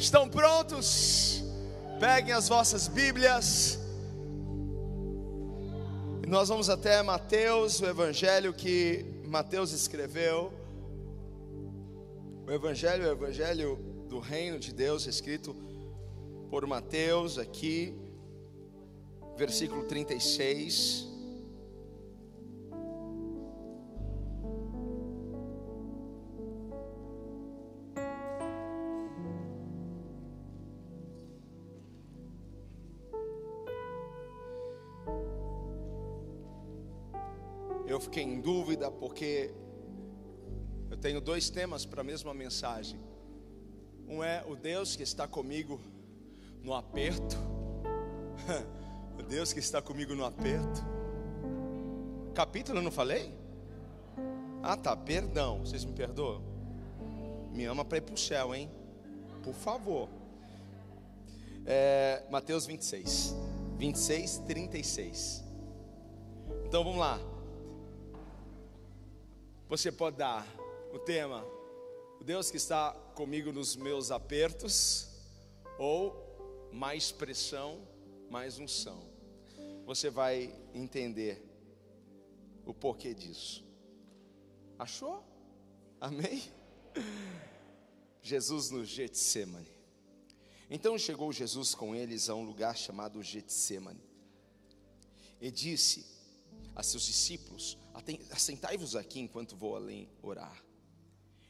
Estão 0.00 0.26
prontos? 0.26 1.44
Peguem 2.00 2.32
as 2.32 2.48
vossas 2.48 2.88
Bíblias. 2.88 3.78
E 6.22 6.26
nós 6.26 6.48
vamos 6.48 6.70
até 6.70 7.02
Mateus, 7.02 7.82
o 7.82 7.86
evangelho 7.86 8.54
que 8.54 9.04
Mateus 9.26 9.72
escreveu. 9.72 10.54
O 12.46 12.50
evangelho, 12.50 13.04
o 13.04 13.12
evangelho 13.12 13.76
do 14.08 14.18
reino 14.20 14.58
de 14.58 14.72
Deus, 14.72 15.04
escrito 15.04 15.54
por 16.48 16.66
Mateus 16.66 17.36
aqui, 17.36 17.94
versículo 19.36 19.84
36. 19.84 21.09
Porque 38.92 39.52
eu 40.90 40.96
tenho 40.96 41.20
dois 41.20 41.50
temas 41.50 41.84
para 41.84 42.00
a 42.00 42.04
mesma 42.04 42.34
mensagem. 42.34 43.00
Um 44.08 44.24
é 44.24 44.44
o 44.46 44.56
Deus 44.56 44.96
que 44.96 45.02
está 45.02 45.28
comigo 45.28 45.80
no 46.62 46.74
aperto. 46.74 47.36
o 49.18 49.22
Deus 49.22 49.52
que 49.52 49.60
está 49.60 49.80
comigo 49.80 50.14
no 50.14 50.24
aperto. 50.24 50.80
Capítulo 52.34 52.78
eu 52.78 52.82
não 52.82 52.90
falei? 52.90 53.32
Ah, 54.62 54.76
tá, 54.76 54.96
perdão. 54.96 55.60
Vocês 55.60 55.84
me 55.84 55.92
perdoam? 55.92 56.42
Me 57.52 57.64
ama 57.64 57.84
para 57.84 57.98
ir 57.98 58.02
para 58.02 58.14
o 58.14 58.18
céu, 58.18 58.54
hein? 58.54 58.70
Por 59.42 59.54
favor. 59.54 60.08
É, 61.64 62.24
Mateus 62.30 62.66
26. 62.66 63.34
26, 63.78 64.38
36. 64.46 65.44
Então 66.66 66.84
vamos 66.84 66.98
lá. 66.98 67.18
Você 69.70 69.92
pode 69.92 70.16
dar 70.16 70.44
o 70.92 70.98
tema, 70.98 71.46
o 72.20 72.24
Deus 72.24 72.50
que 72.50 72.56
está 72.56 72.92
comigo 73.14 73.52
nos 73.52 73.76
meus 73.76 74.10
apertos, 74.10 75.06
ou 75.78 76.68
mais 76.72 77.12
pressão, 77.12 77.80
mais 78.28 78.58
unção. 78.58 79.00
Você 79.86 80.10
vai 80.10 80.52
entender 80.74 81.40
o 82.66 82.74
porquê 82.74 83.14
disso. 83.14 83.64
Achou? 84.76 85.22
Amém? 86.00 86.42
Jesus 88.20 88.70
no 88.70 88.84
Getsemane. 88.84 89.70
Então 90.68 90.98
chegou 90.98 91.32
Jesus 91.32 91.76
com 91.76 91.94
eles 91.94 92.28
a 92.28 92.34
um 92.34 92.42
lugar 92.42 92.76
chamado 92.76 93.22
Getsemane. 93.22 94.02
E 95.40 95.48
disse 95.48 96.04
a 96.74 96.82
seus 96.82 97.04
discípulos: 97.04 97.78
Assentai-vos 98.30 98.96
aqui 98.96 99.20
enquanto 99.20 99.56
vou 99.56 99.76
além 99.76 100.08
orar. 100.22 100.64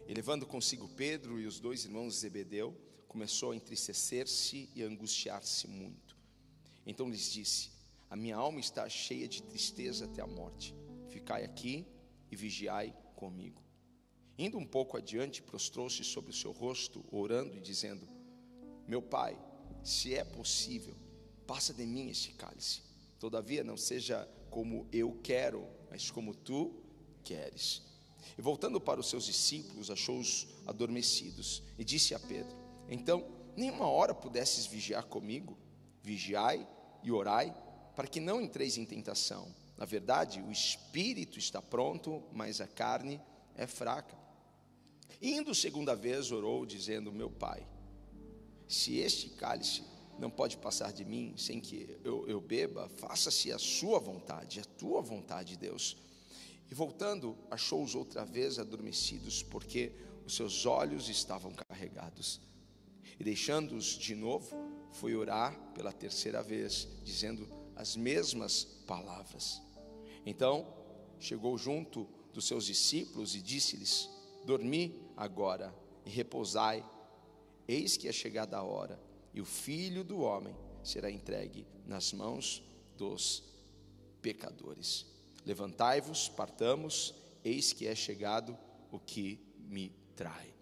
E 0.07 0.15
levando 0.15 0.47
consigo 0.47 0.89
Pedro 0.89 1.39
e 1.39 1.47
os 1.47 1.61
dois 1.61 1.85
irmãos 1.85 2.19
Zebedeu, 2.19 2.77
começou 3.07 3.53
a 3.53 3.57
entristecer-se 3.57 4.69
e 4.75 4.83
a 4.83 4.87
angustiar-se 4.87 5.69
muito. 5.69 6.17
Então 6.87 7.09
lhes 7.09 7.31
disse: 7.31 7.71
A 8.09 8.17
minha 8.17 8.37
alma 8.37 8.61
está 8.61 8.89
cheia 8.89 9.29
de 9.29 9.43
tristeza 9.43 10.07
até 10.07 10.23
a 10.23 10.27
morte. 10.27 10.75
Ficai 11.09 11.45
aqui 11.45 11.87
e 12.31 12.37
vigiai 12.37 12.95
comigo. 13.15 13.63
Indo 14.39 14.57
um 14.57 14.67
pouco 14.67 14.97
adiante, 14.97 15.43
prostrou-se 15.43 16.03
sobre 16.03 16.31
o 16.31 16.35
seu 16.35 16.53
rosto, 16.53 17.05
orando 17.11 17.57
e 17.57 17.61
dizendo: 17.61 18.09
Meu 18.87 19.03
pai, 19.03 19.39
se 19.85 20.15
é 20.15 20.25
possível, 20.25 20.97
passa 21.47 21.75
de 21.75 21.85
mim 21.85 22.09
este 22.09 22.33
cálice. 22.33 22.83
Todavia, 23.19 23.63
não 23.63 23.77
seja 23.77 24.27
como 24.51 24.87
eu 24.93 25.19
quero, 25.23 25.67
mas 25.91 26.11
como 26.11 26.35
tu 26.35 26.75
queres. 27.25 27.83
E 28.37 28.43
voltando 28.43 28.81
para 28.81 29.01
os 29.01 29.09
seus 29.09 29.25
discípulos, 29.25 29.91
achou-os 29.91 30.47
adormecidos 30.67 31.63
e 31.79 31.85
disse 31.85 32.15
a 32.15 32.19
Pedro: 32.19 32.57
Então, 32.89 33.27
nenhuma 33.57 33.87
hora 33.87 34.15
pudesses 34.15 34.67
vigiar 34.67 35.05
comigo? 35.05 35.57
Vigiai 36.03 36.67
e 37.03 37.11
orai, 37.11 37.55
para 37.95 38.09
que 38.09 38.21
não 38.21 38.41
entreis 38.41 38.77
em 38.77 38.85
tentação. 38.85 39.55
Na 39.77 39.85
verdade, 39.85 40.41
o 40.43 40.51
espírito 40.51 41.39
está 41.39 41.63
pronto, 41.63 42.23
mas 42.33 42.61
a 42.61 42.67
carne 42.67 43.21
é 43.55 43.67
fraca. 43.67 44.19
Indo 45.23 45.55
segunda 45.55 45.95
vez, 45.95 46.31
orou, 46.31 46.67
dizendo: 46.67 47.13
Meu 47.13 47.31
pai, 47.31 47.67
se 48.69 48.99
este 48.99 49.31
cálice 49.31 49.83
não 50.21 50.31
pode 50.31 50.59
passar 50.59 50.93
de 50.93 51.05
mim 51.05 51.35
sem 51.37 51.59
que 51.59 51.99
eu, 52.05 52.29
eu 52.29 52.41
beba, 52.41 52.89
faça-se 52.89 53.51
a 53.51 53.59
sua 53.59 53.99
vontade, 53.99 54.61
a 54.61 54.65
tua 54.65 55.01
vontade, 55.01 55.57
Deus. 55.57 55.97
E 56.71 56.75
voltando, 56.75 57.37
achou-os 57.51 57.95
outra 57.95 58.25
vez 58.25 58.59
adormecidos, 58.59 59.43
porque 59.43 59.93
os 60.27 60.37
seus 60.37 60.67
olhos 60.67 61.09
estavam 61.09 61.53
carregados. 61.53 62.39
E 63.19 63.25
deixando-os 63.25 63.87
de 63.99 64.15
novo, 64.15 64.55
foi 64.93 65.17
orar 65.17 65.59
pela 65.73 65.93
terceira 65.93 66.43
vez, 66.43 66.87
dizendo 67.03 67.49
as 67.75 67.97
mesmas 67.97 68.65
palavras. 68.87 69.63
Então 70.27 70.67
chegou 71.19 71.57
junto 71.57 72.07
dos 72.35 72.47
seus 72.47 72.67
discípulos 72.67 73.35
e 73.35 73.41
disse-lhes: 73.41 74.09
Dormi 74.45 75.01
agora 75.17 75.75
e 76.05 76.11
repousai, 76.11 76.85
eis 77.67 77.97
que 77.97 78.07
é 78.07 78.13
chegada 78.13 78.59
a 78.59 78.63
hora 78.63 79.10
e 79.33 79.41
o 79.41 79.45
filho 79.45 80.03
do 80.03 80.21
homem 80.21 80.55
será 80.83 81.11
entregue 81.11 81.67
nas 81.87 82.13
mãos 82.13 82.63
dos 82.97 83.43
pecadores. 84.21 85.07
Levantai-vos, 85.45 86.29
partamos, 86.29 87.15
eis 87.45 87.73
que 87.73 87.87
é 87.87 87.95
chegado 87.95 88.59
o 88.91 88.99
que 88.99 89.41
me 89.59 89.91
trai. 90.17 90.53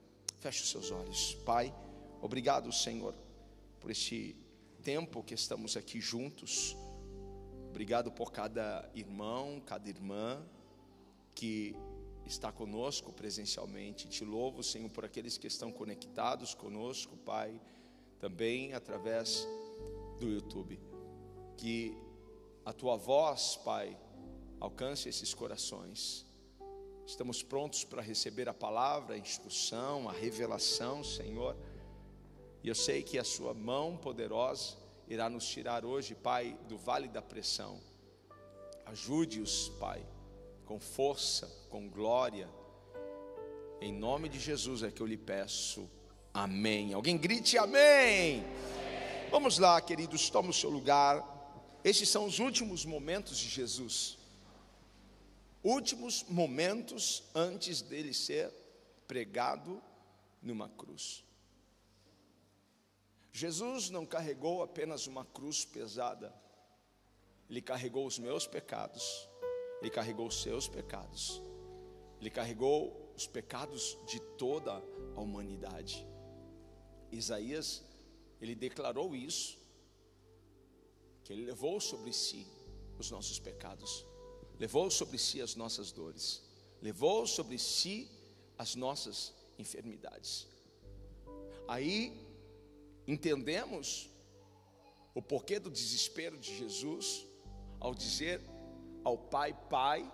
Feche 0.41 0.62
os 0.62 0.71
seus 0.71 0.91
olhos, 0.91 1.34
Pai. 1.45 1.75
Obrigado, 2.21 2.73
Senhor, 2.73 3.15
por 3.81 3.91
este 3.91 4.37
tempo 4.83 5.23
que 5.23 5.34
estamos 5.34 5.77
aqui 5.77 6.01
juntos. 6.01 6.77
Obrigado 7.71 8.12
por 8.12 8.33
cada 8.33 8.89
irmão, 8.95 9.61
cada 9.65 9.89
irmã 9.89 10.45
que 11.34 11.75
está 12.27 12.53
conosco 12.53 13.12
presencialmente. 13.12 14.09
Te 14.09 14.25
louvo, 14.25 14.62
Senhor, 14.62 14.91
por 14.91 15.05
aqueles 15.05 15.39
que 15.39 15.47
estão 15.47 15.73
conectados 15.73 16.55
conosco, 16.55 17.17
Pai 17.17 17.61
também 18.19 18.73
através 18.73 19.47
do 20.19 20.29
YouTube. 20.29 20.79
Que 21.56 21.97
a 22.65 22.73
tua 22.73 22.97
voz, 22.97 23.56
Pai, 23.65 23.97
alcance 24.61 25.09
esses 25.09 25.33
corações. 25.34 26.27
Estamos 27.07 27.43
prontos 27.43 27.84
para 27.84 28.03
receber 28.03 28.49
a 28.49 28.55
palavra, 28.55 29.15
a 29.15 29.19
instrução, 29.19 30.09
a 30.09 30.12
revelação, 30.12 31.03
Senhor. 31.03 31.57
E 32.62 32.69
eu 32.69 32.75
sei 32.75 33.03
que 33.03 33.19
a 33.19 33.25
Sua 33.25 33.55
mão 33.55 33.97
poderosa 33.97 34.77
irá 35.09 35.31
nos 35.31 35.49
tirar 35.49 35.84
hoje, 35.84 36.15
Pai, 36.15 36.59
do 36.69 36.77
vale 36.77 37.09
da 37.09 37.23
pressão. 37.23 37.81
Ajude-os, 38.84 39.71
Pai, 39.81 40.07
com 40.67 40.78
força, 40.78 41.47
com 41.71 41.89
glória. 41.89 42.49
Em 43.81 43.93
nome 43.93 44.28
de 44.28 44.39
Jesus 44.39 44.83
é 44.83 44.91
que 44.91 45.01
eu 45.01 45.07
lhe 45.07 45.17
peço. 45.17 45.89
Amém. 46.38 46.93
Alguém 46.94 47.19
grite 47.19 47.59
amém. 47.59 48.44
Vamos 49.28 49.59
lá, 49.59 49.81
queridos, 49.81 50.31
tome 50.31 50.50
o 50.50 50.53
seu 50.53 50.71
lugar. 50.71 51.21
Estes 51.82 52.09
são 52.09 52.26
os 52.26 52.38
últimos 52.38 52.84
momentos 52.84 53.37
de 53.37 53.49
Jesus. 53.49 54.16
Últimos 55.65 56.22
momentos 56.28 57.25
antes 57.34 57.82
dele 57.82 58.15
ser 58.15 58.54
pregado 59.09 59.82
numa 60.41 60.69
cruz. 60.69 61.25
Jesus 63.32 63.91
não 63.91 64.07
carregou 64.07 64.63
apenas 64.63 65.09
uma 65.09 65.24
cruz 65.24 65.65
pesada, 65.65 66.33
ele 67.51 67.60
carregou 67.60 68.07
os 68.07 68.16
meus 68.16 68.47
pecados, 68.47 69.28
ele 69.80 69.91
carregou 69.91 70.28
os 70.28 70.41
seus 70.41 70.68
pecados, 70.68 71.42
ele 72.21 72.30
carregou 72.30 73.13
os 73.16 73.27
pecados 73.27 73.98
de 74.07 74.21
toda 74.39 74.80
a 75.16 75.21
humanidade. 75.21 76.07
Isaías, 77.10 77.83
ele 78.41 78.55
declarou 78.55 79.15
isso, 79.15 79.59
que 81.25 81.33
ele 81.33 81.45
levou 81.45 81.81
sobre 81.81 82.13
si 82.13 82.47
os 82.99 83.10
nossos 83.10 83.39
pecados, 83.39 84.05
levou 84.59 84.91
sobre 84.91 85.19
si 85.19 85.41
as 85.41 85.55
nossas 85.55 85.93
dores, 85.93 86.43
levou 86.81 87.27
sobre 87.27 87.59
si 87.59 88.10
as 88.57 88.75
nossas 88.75 89.33
enfermidades. 89.59 90.47
Aí 91.66 92.13
entendemos 93.07 94.09
o 95.15 95.22
porquê 95.22 95.59
do 95.59 95.71
desespero 95.71 96.39
de 96.39 96.57
Jesus 96.57 97.27
ao 97.81 97.95
dizer 97.95 98.41
ao 99.04 99.19
Pai: 99.19 99.53
Pai, 99.69 100.11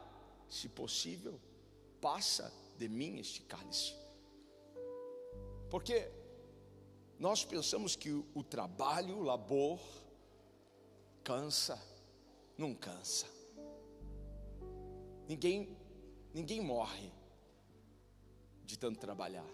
se 0.48 0.68
possível, 0.68 1.40
passa 2.00 2.52
de 2.76 2.88
mim 2.88 3.18
este 3.18 3.42
cálice. 3.42 3.94
Porque 5.70 6.10
nós 7.24 7.42
pensamos 7.42 7.96
que 7.96 8.10
o, 8.10 8.42
trabalho, 8.42 9.16
o 9.16 9.22
labor, 9.22 9.80
cansa, 11.22 11.82
não 12.58 12.74
cansa. 12.74 13.26
Ninguém, 15.26 15.74
ninguém 16.34 16.60
morre 16.60 17.10
de 18.66 18.78
tanto 18.78 19.00
trabalhar. 19.00 19.46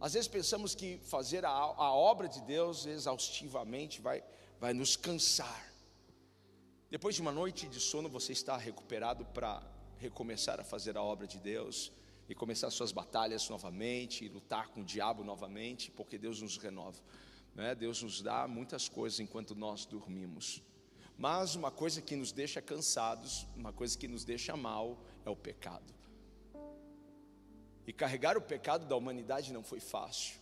Às 0.00 0.14
vezes 0.14 0.26
pensamos 0.26 0.74
que 0.74 0.98
fazer 0.98 1.44
a, 1.44 1.50
a 1.50 1.94
obra 1.94 2.26
de 2.26 2.40
Deus 2.40 2.86
exaustivamente 2.86 4.00
vai, 4.00 4.24
vai 4.58 4.74
nos 4.74 4.96
cansar. 4.96 5.72
Depois 6.90 7.14
de 7.14 7.20
uma 7.20 7.30
noite 7.30 7.68
de 7.68 7.78
sono, 7.78 8.08
você 8.08 8.32
está 8.32 8.56
recuperado 8.56 9.24
para 9.26 9.62
recomeçar 9.96 10.58
a 10.58 10.64
fazer 10.64 10.96
a 10.96 11.02
obra 11.04 11.28
de 11.28 11.38
Deus 11.38 11.92
e 12.30 12.34
começar 12.34 12.70
suas 12.70 12.92
batalhas 12.92 13.48
novamente, 13.48 14.24
e 14.24 14.28
lutar 14.28 14.68
com 14.68 14.82
o 14.82 14.84
diabo 14.84 15.24
novamente, 15.24 15.90
porque 15.90 16.16
Deus 16.16 16.40
nos 16.40 16.56
renova. 16.56 17.02
Né? 17.56 17.74
Deus 17.74 18.00
nos 18.04 18.22
dá 18.22 18.46
muitas 18.46 18.88
coisas 18.88 19.18
enquanto 19.18 19.52
nós 19.56 19.84
dormimos. 19.84 20.62
Mas 21.18 21.56
uma 21.56 21.72
coisa 21.72 22.00
que 22.00 22.14
nos 22.14 22.30
deixa 22.30 22.62
cansados, 22.62 23.48
uma 23.56 23.72
coisa 23.72 23.98
que 23.98 24.06
nos 24.06 24.24
deixa 24.24 24.56
mal, 24.56 25.02
é 25.26 25.28
o 25.28 25.34
pecado. 25.34 25.92
E 27.84 27.92
carregar 27.92 28.38
o 28.38 28.40
pecado 28.40 28.86
da 28.86 28.94
humanidade 28.94 29.52
não 29.52 29.64
foi 29.64 29.80
fácil. 29.80 30.38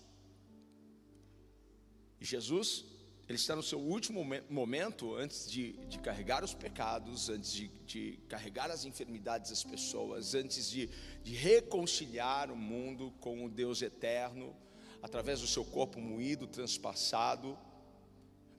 E 2.20 2.24
Jesus, 2.26 2.84
ele 3.28 3.36
está 3.36 3.54
no 3.54 3.62
seu 3.62 3.78
último 3.78 4.24
momento 4.48 5.14
antes 5.14 5.50
de, 5.50 5.72
de 5.86 5.98
carregar 5.98 6.42
os 6.42 6.54
pecados, 6.54 7.28
antes 7.28 7.52
de, 7.52 7.68
de, 7.84 8.18
carregar 8.26 8.70
as 8.70 8.86
enfermidades 8.86 9.50
das 9.50 9.62
pessoas, 9.62 10.34
antes 10.34 10.70
de, 10.70 10.88
de 11.22 11.34
reconciliar 11.34 12.50
o 12.50 12.56
mundo 12.56 13.12
com 13.20 13.44
o 13.44 13.50
Deus 13.50 13.82
eterno, 13.82 14.56
através 15.02 15.42
do 15.42 15.46
seu 15.46 15.62
corpo 15.62 16.00
moído, 16.00 16.46
transpassado. 16.46 17.58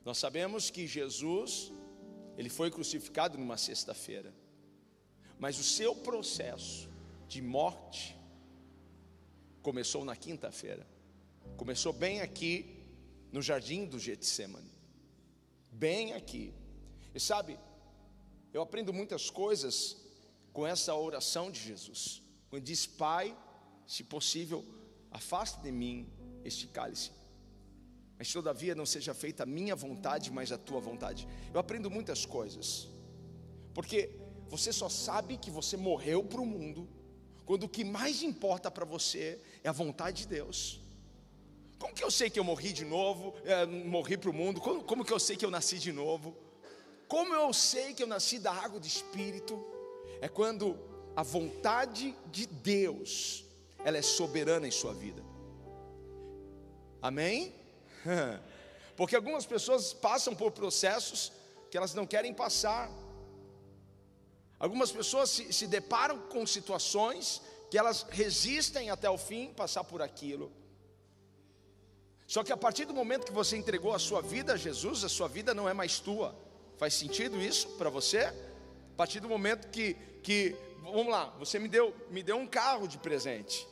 Nós 0.04 0.18
sabemos 0.18 0.70
que 0.70 0.86
Jesus, 0.86 1.72
ele 2.38 2.48
foi 2.48 2.70
crucificado 2.70 3.36
numa 3.36 3.56
sexta-feira, 3.56 4.32
mas 5.36 5.58
o 5.58 5.64
seu 5.64 5.96
processo 5.96 6.88
de 7.26 7.42
morte 7.42 8.16
começou 9.62 10.04
na 10.04 10.14
quinta-feira. 10.14 10.86
Começou 11.56 11.92
bem 11.92 12.20
aqui 12.20 12.79
no 13.32 13.40
jardim 13.40 13.86
do 13.86 13.98
Getsemane. 13.98 14.70
Bem 15.70 16.12
aqui. 16.12 16.52
E 17.14 17.20
sabe, 17.20 17.58
eu 18.52 18.62
aprendo 18.62 18.92
muitas 18.92 19.30
coisas 19.30 19.96
com 20.52 20.66
essa 20.66 20.94
oração 20.94 21.50
de 21.50 21.60
Jesus. 21.60 22.22
Quando 22.48 22.64
diz: 22.64 22.86
Pai, 22.86 23.36
se 23.86 24.04
possível, 24.04 24.64
afaste 25.10 25.60
de 25.60 25.70
mim 25.70 26.08
este 26.44 26.66
cálice. 26.66 27.12
Mas 28.18 28.32
todavia 28.32 28.74
não 28.74 28.84
seja 28.84 29.14
feita 29.14 29.44
a 29.44 29.46
minha 29.46 29.74
vontade, 29.74 30.30
mas 30.30 30.52
a 30.52 30.58
tua 30.58 30.80
vontade. 30.80 31.26
Eu 31.54 31.60
aprendo 31.60 31.90
muitas 31.90 32.26
coisas. 32.26 32.88
Porque 33.72 34.10
você 34.48 34.72
só 34.72 34.88
sabe 34.88 35.38
que 35.38 35.50
você 35.50 35.76
morreu 35.76 36.22
para 36.24 36.40
o 36.40 36.46
mundo 36.46 36.88
quando 37.46 37.64
o 37.64 37.68
que 37.68 37.82
mais 37.82 38.22
importa 38.22 38.70
para 38.70 38.84
você 38.84 39.40
é 39.64 39.68
a 39.68 39.72
vontade 39.72 40.22
de 40.22 40.28
Deus. 40.28 40.80
Como 41.80 41.94
que 41.94 42.04
eu 42.04 42.10
sei 42.10 42.28
que 42.28 42.38
eu 42.38 42.44
morri 42.44 42.74
de 42.74 42.84
novo, 42.84 43.34
é, 43.42 43.64
morri 43.64 44.18
para 44.18 44.28
o 44.28 44.34
mundo? 44.34 44.60
Como, 44.60 44.84
como 44.84 45.02
que 45.02 45.12
eu 45.12 45.18
sei 45.18 45.34
que 45.34 45.46
eu 45.46 45.50
nasci 45.50 45.78
de 45.78 45.90
novo? 45.90 46.36
Como 47.08 47.34
eu 47.34 47.52
sei 47.54 47.94
que 47.94 48.02
eu 48.02 48.06
nasci 48.06 48.38
da 48.38 48.52
água 48.52 48.78
do 48.78 48.86
Espírito? 48.86 49.58
É 50.20 50.28
quando 50.28 50.78
a 51.16 51.22
vontade 51.22 52.14
de 52.26 52.46
Deus, 52.46 53.46
ela 53.82 53.96
é 53.96 54.02
soberana 54.02 54.68
em 54.68 54.70
sua 54.70 54.92
vida. 54.92 55.24
Amém? 57.00 57.54
Porque 58.94 59.16
algumas 59.16 59.46
pessoas 59.46 59.94
passam 59.94 60.34
por 60.34 60.52
processos 60.52 61.32
que 61.70 61.78
elas 61.78 61.94
não 61.94 62.06
querem 62.06 62.34
passar. 62.34 62.90
Algumas 64.58 64.92
pessoas 64.92 65.30
se, 65.30 65.50
se 65.50 65.66
deparam 65.66 66.18
com 66.28 66.46
situações 66.46 67.40
que 67.70 67.78
elas 67.78 68.02
resistem 68.10 68.90
até 68.90 69.08
o 69.08 69.16
fim 69.16 69.54
passar 69.54 69.82
por 69.82 70.02
aquilo. 70.02 70.59
Só 72.30 72.44
que 72.44 72.52
a 72.52 72.56
partir 72.56 72.84
do 72.84 72.94
momento 72.94 73.26
que 73.26 73.32
você 73.32 73.56
entregou 73.56 73.92
a 73.92 73.98
sua 73.98 74.22
vida 74.22 74.52
a 74.52 74.56
Jesus, 74.56 75.02
a 75.02 75.08
sua 75.08 75.26
vida 75.26 75.52
não 75.52 75.68
é 75.68 75.74
mais 75.74 75.98
tua. 75.98 76.32
Faz 76.78 76.94
sentido 76.94 77.42
isso 77.42 77.70
para 77.70 77.90
você? 77.90 78.20
A 78.20 78.96
partir 78.96 79.18
do 79.18 79.28
momento 79.28 79.68
que, 79.68 79.94
que 80.22 80.54
vamos 80.80 81.08
lá, 81.08 81.34
você 81.40 81.58
me 81.58 81.66
deu, 81.66 81.92
me 82.08 82.22
deu 82.22 82.36
um 82.36 82.46
carro 82.46 82.86
de 82.86 82.98
presente. 82.98 83.66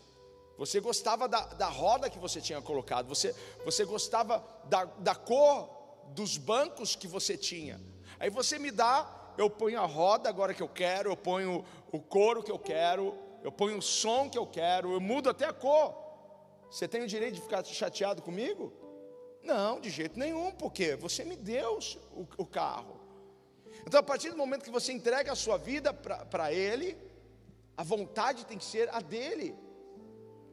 Você 0.56 0.80
gostava 0.80 1.28
da, 1.28 1.38
da 1.46 1.68
roda 1.68 2.10
que 2.10 2.18
você 2.18 2.40
tinha 2.40 2.60
colocado, 2.60 3.06
você, 3.06 3.32
você 3.64 3.84
gostava 3.84 4.44
da, 4.64 4.86
da 4.86 5.14
cor 5.14 5.70
dos 6.08 6.36
bancos 6.36 6.96
que 6.96 7.06
você 7.06 7.36
tinha. 7.36 7.80
Aí 8.18 8.28
você 8.28 8.58
me 8.58 8.72
dá 8.72 9.34
eu 9.38 9.48
ponho 9.48 9.80
a 9.80 9.86
roda 9.86 10.28
agora 10.28 10.52
que 10.52 10.64
eu 10.64 10.68
quero, 10.68 11.12
eu 11.12 11.16
ponho 11.16 11.64
o 11.92 12.00
couro 12.00 12.42
que 12.42 12.50
eu 12.50 12.58
quero, 12.58 13.14
eu 13.44 13.52
ponho 13.52 13.78
o 13.78 13.82
som 13.82 14.28
que 14.28 14.36
eu 14.36 14.48
quero, 14.48 14.94
eu 14.94 15.00
mudo 15.00 15.30
até 15.30 15.44
a 15.44 15.52
cor. 15.52 16.07
Você 16.70 16.86
tem 16.86 17.02
o 17.02 17.06
direito 17.06 17.34
de 17.34 17.40
ficar 17.40 17.64
chateado 17.64 18.22
comigo? 18.22 18.72
Não, 19.42 19.80
de 19.80 19.90
jeito 19.90 20.18
nenhum, 20.18 20.50
porque 20.52 20.96
você 20.96 21.24
me 21.24 21.36
deu 21.36 21.78
o, 22.12 22.26
o 22.36 22.46
carro. 22.46 23.00
Então, 23.86 24.00
a 24.00 24.02
partir 24.02 24.30
do 24.30 24.36
momento 24.36 24.64
que 24.64 24.70
você 24.70 24.92
entrega 24.92 25.32
a 25.32 25.36
sua 25.36 25.56
vida 25.56 25.94
para 25.94 26.52
Ele, 26.52 26.96
a 27.76 27.82
vontade 27.82 28.44
tem 28.44 28.58
que 28.58 28.64
ser 28.64 28.88
a 28.92 29.00
dele. 29.00 29.56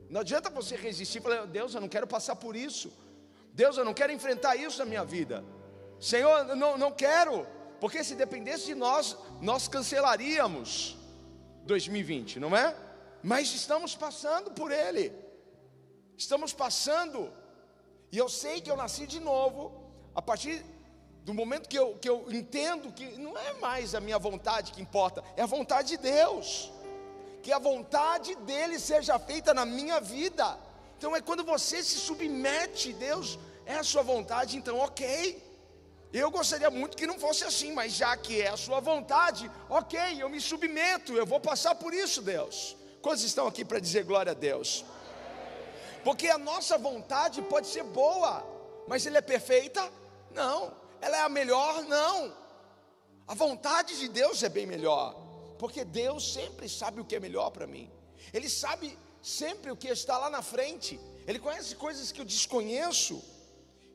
Não 0.09 0.21
adianta 0.21 0.49
você 0.49 0.75
resistir 0.75 1.17
e 1.17 1.21
falar, 1.21 1.45
Deus, 1.45 1.73
eu 1.73 1.81
não 1.81 1.89
quero 1.89 2.07
passar 2.07 2.35
por 2.35 2.55
isso. 2.55 2.93
Deus, 3.51 3.77
eu 3.77 3.83
não 3.83 3.93
quero 3.93 4.11
enfrentar 4.13 4.55
isso 4.55 4.79
na 4.79 4.85
minha 4.85 5.03
vida. 5.03 5.43
Senhor, 5.99 6.55
não, 6.55 6.77
não 6.77 6.91
quero. 6.91 7.47
Porque 7.79 8.03
se 8.03 8.15
dependesse 8.15 8.67
de 8.67 8.75
nós, 8.75 9.17
nós 9.41 9.67
cancelaríamos 9.67 10.97
2020, 11.63 12.39
não 12.39 12.55
é? 12.55 12.75
Mas 13.23 13.53
estamos 13.53 13.95
passando 13.95 14.51
por 14.51 14.71
ele. 14.71 15.11
Estamos 16.17 16.53
passando. 16.53 17.31
E 18.11 18.17
eu 18.17 18.29
sei 18.29 18.61
que 18.61 18.71
eu 18.71 18.77
nasci 18.77 19.05
de 19.05 19.19
novo 19.19 19.71
a 20.13 20.21
partir 20.21 20.63
do 21.23 21.33
momento 21.33 21.67
que 21.67 21.77
eu, 21.77 21.97
que 21.97 22.07
eu 22.07 22.25
entendo 22.31 22.91
que 22.91 23.17
não 23.17 23.37
é 23.37 23.53
mais 23.53 23.95
a 23.95 23.99
minha 23.99 24.19
vontade 24.19 24.71
que 24.71 24.81
importa, 24.81 25.23
é 25.35 25.41
a 25.41 25.47
vontade 25.47 25.89
de 25.89 25.97
Deus. 25.97 26.71
Que 27.41 27.51
a 27.51 27.59
vontade 27.59 28.35
dele 28.35 28.79
seja 28.79 29.19
feita 29.19 29.53
na 29.53 29.65
minha 29.65 29.99
vida. 29.99 30.57
Então 30.97 31.15
é 31.15 31.21
quando 31.21 31.43
você 31.43 31.83
se 31.83 31.97
submete, 31.97 32.93
Deus, 32.93 33.37
é 33.65 33.75
a 33.75 33.83
sua 33.83 34.01
vontade, 34.01 34.57
então 34.57 34.77
ok. 34.79 35.43
Eu 36.13 36.31
gostaria 36.31 36.69
muito 36.69 36.95
que 36.95 37.05
não 37.05 37.19
fosse 37.19 37.43
assim, 37.43 37.73
mas 37.73 37.93
já 37.93 38.15
que 38.15 38.41
é 38.41 38.47
a 38.47 38.57
sua 38.57 38.79
vontade, 38.79 39.51
ok, 39.69 39.99
eu 40.17 40.29
me 40.29 40.39
submeto, 40.39 41.13
eu 41.13 41.25
vou 41.25 41.39
passar 41.39 41.75
por 41.75 41.93
isso, 41.93 42.21
Deus. 42.21 42.77
Quantos 43.01 43.23
estão 43.23 43.47
aqui 43.47 43.65
para 43.65 43.79
dizer 43.79 44.03
glória 44.05 44.31
a 44.31 44.35
Deus? 44.35 44.85
Porque 46.05 46.27
a 46.27 46.37
nossa 46.37 46.77
vontade 46.77 47.41
pode 47.41 47.65
ser 47.65 47.83
boa, 47.83 48.45
mas 48.87 49.07
ela 49.07 49.17
é 49.17 49.21
perfeita? 49.21 49.91
Não. 50.31 50.71
Ela 51.01 51.17
é 51.17 51.21
a 51.21 51.29
melhor? 51.29 51.83
Não. 51.85 52.31
A 53.27 53.33
vontade 53.33 53.97
de 53.97 54.07
Deus 54.07 54.43
é 54.43 54.49
bem 54.49 54.67
melhor, 54.67 55.15
porque 55.57 55.83
Deus 55.83 56.31
sempre 56.31 56.69
sabe 56.69 57.01
o 57.01 57.05
que 57.05 57.15
é 57.15 57.19
melhor 57.19 57.49
para 57.49 57.65
mim. 57.65 57.91
Ele 58.31 58.47
sabe 58.47 58.95
sempre 59.19 59.71
o 59.71 59.75
que 59.75 59.87
está 59.87 60.15
lá 60.19 60.29
na 60.29 60.43
frente. 60.43 60.99
Ele 61.25 61.39
conhece 61.39 61.75
coisas 61.75 62.11
que 62.11 62.21
eu 62.21 62.25
desconheço. 62.25 63.23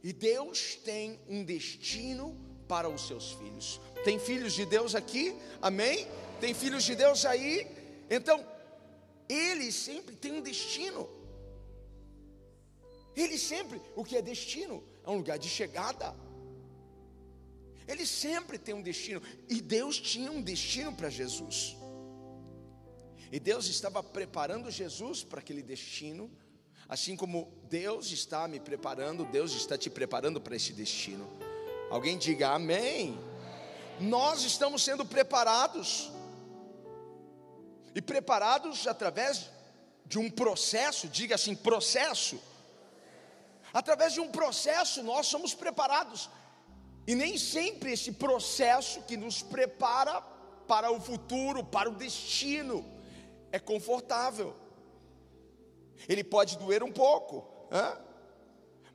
E 0.03 0.13
Deus 0.13 0.75
tem 0.85 1.21
um 1.29 1.45
destino 1.45 2.37
para 2.67 2.89
os 2.89 3.07
seus 3.07 3.31
filhos. 3.35 3.81
Tem 4.03 4.19
filhos 4.19 4.55
de 4.55 4.67
Deus 4.67 4.97
aqui? 4.97 5.41
Amém? 5.63 6.09
Tem 6.41 6.55
filhos 6.55 6.83
de 6.83 6.97
Deus 6.97 7.25
aí? 7.25 7.69
Então, 8.11 8.45
ele 9.29 9.71
sempre 9.71 10.17
tem 10.17 10.33
um 10.33 10.41
destino. 10.41 11.20
Ele 13.23 13.39
sempre, 13.39 13.81
o 13.97 14.05
que 14.05 14.17
é 14.17 14.23
destino? 14.23 14.83
É 15.05 15.11
um 15.11 15.17
lugar 15.17 15.39
de 15.39 15.49
chegada. 15.49 16.15
Ele 17.87 18.07
sempre 18.07 18.59
tem 18.59 18.75
um 18.75 18.83
destino. 18.83 19.23
E 19.49 19.61
Deus 19.61 19.99
tinha 19.99 20.31
um 20.31 20.43
destino 20.43 20.93
para 20.93 21.11
Jesus. 21.11 21.77
E 23.33 23.39
Deus 23.39 23.67
estava 23.67 24.03
preparando 24.03 24.71
Jesus 24.71 25.23
para 25.23 25.41
aquele 25.41 25.63
destino 25.63 26.31
Assim 26.91 27.15
como 27.15 27.49
Deus 27.69 28.11
está 28.11 28.49
me 28.49 28.59
preparando, 28.59 29.25
Deus 29.25 29.53
está 29.53 29.79
te 29.79 29.89
preparando 29.89 30.41
para 30.41 30.57
esse 30.57 30.73
destino. 30.73 31.25
Alguém 31.89 32.19
diga 32.19 32.49
amém. 32.49 33.17
Nós 34.01 34.43
estamos 34.43 34.83
sendo 34.83 35.07
preparados. 35.07 36.11
E 37.95 38.03
preparados 38.03 38.89
através 38.89 39.49
de 40.05 40.19
um 40.19 40.29
processo, 40.29 41.07
diga 41.07 41.37
assim, 41.37 41.55
processo. 41.55 42.41
Através 43.73 44.13
de 44.13 44.21
um 44.21 44.31
processo 44.31 45.03
nós 45.03 45.27
somos 45.27 45.55
preparados. 45.55 46.29
E 47.07 47.15
nem 47.15 47.39
sempre 47.39 47.93
esse 47.93 48.13
processo 48.13 49.03
que 49.03 49.17
nos 49.17 49.43
prepara 49.43 50.21
para 50.69 50.93
o 50.93 51.01
futuro, 51.01 51.65
para 51.65 51.91
o 51.91 51.95
destino, 51.95 52.85
é 53.51 53.59
confortável. 53.59 54.55
Ele 56.09 56.23
pode 56.23 56.57
doer 56.59 56.83
um 56.83 56.93
pouco, 56.93 57.69
hein? 57.73 58.05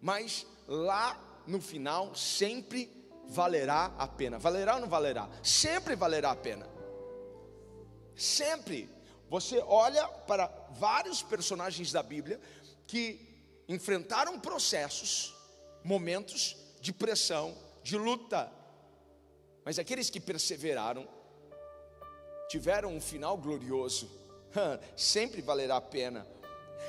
mas 0.01 0.46
lá 0.67 1.20
no 1.46 1.62
final 1.62 2.15
sempre 2.15 2.91
valerá 3.27 3.94
a 3.98 4.08
pena. 4.08 4.39
Valerá 4.39 4.75
ou 4.75 4.82
não 4.82 4.88
valerá? 4.88 5.29
Sempre 5.44 5.96
valerá 5.96 6.32
a 6.32 6.36
pena. 6.36 6.67
Sempre. 8.15 8.89
Você 9.29 9.60
olha 9.67 10.08
para 10.08 10.48
vários 10.72 11.22
personagens 11.22 11.91
da 11.91 12.03
Bíblia 12.03 12.39
que 12.88 13.35
enfrentaram 13.67 14.39
processos, 14.39 15.34
momentos 15.84 16.55
de 16.81 16.93
pressão, 16.93 17.55
de 17.84 17.98
luta, 17.98 18.51
mas 19.63 19.79
aqueles 19.79 20.10
que 20.10 20.19
perseveraram 20.19 21.07
tiveram 22.48 22.95
um 22.95 23.01
final 23.01 23.38
glorioso. 23.38 24.10
Sempre 24.95 25.41
valerá 25.41 25.77
a 25.77 25.81
pena. 25.81 26.25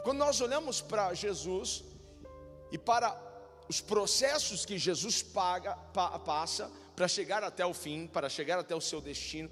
Quando 0.02 0.18
nós 0.18 0.40
olhamos 0.40 0.80
para 0.80 1.12
Jesus 1.14 1.82
e 2.70 2.78
para 2.78 3.18
os 3.68 3.80
processos 3.80 4.64
que 4.64 4.78
Jesus 4.78 5.22
paga, 5.22 5.74
pa, 5.92 6.18
passa 6.18 6.70
para 6.94 7.08
chegar 7.08 7.42
até 7.42 7.64
o 7.64 7.74
fim, 7.74 8.06
para 8.06 8.28
chegar 8.28 8.58
até 8.58 8.74
o 8.74 8.80
seu 8.80 9.00
destino, 9.00 9.50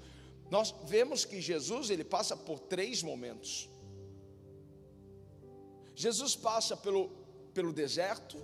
nós 0.49 0.73
vemos 0.85 1.25
que 1.25 1.41
Jesus 1.41 1.89
ele 1.89 2.03
passa 2.03 2.37
por 2.37 2.59
três 2.59 3.01
momentos. 3.01 3.67
Jesus 5.95 6.35
passa 6.35 6.75
pelo, 6.75 7.09
pelo 7.53 7.71
deserto, 7.71 8.37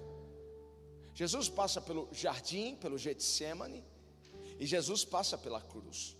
Jesus 1.13 1.49
passa 1.49 1.81
pelo 1.81 2.07
jardim, 2.13 2.75
pelo 2.75 2.97
Getsemane, 2.97 3.83
e 4.57 4.65
Jesus 4.65 5.03
passa 5.03 5.37
pela 5.37 5.61
cruz. 5.61 6.15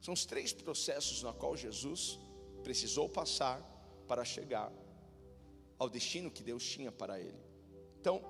São 0.00 0.14
os 0.14 0.24
três 0.24 0.52
processos 0.52 1.22
na 1.22 1.32
qual 1.32 1.56
Jesus 1.56 2.18
precisou 2.62 3.08
passar 3.08 3.60
para 4.06 4.24
chegar 4.24 4.72
ao 5.78 5.88
destino 5.88 6.30
que 6.30 6.42
Deus 6.42 6.64
tinha 6.64 6.92
para 6.92 7.18
ele. 7.18 7.38
Então, 8.00 8.22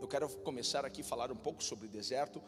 eu 0.00 0.08
quero 0.08 0.28
começar 0.38 0.84
aqui 0.84 1.02
a 1.02 1.04
falar 1.04 1.30
um 1.30 1.36
pouco 1.36 1.62
sobre 1.62 1.86
deserto. 1.86 2.42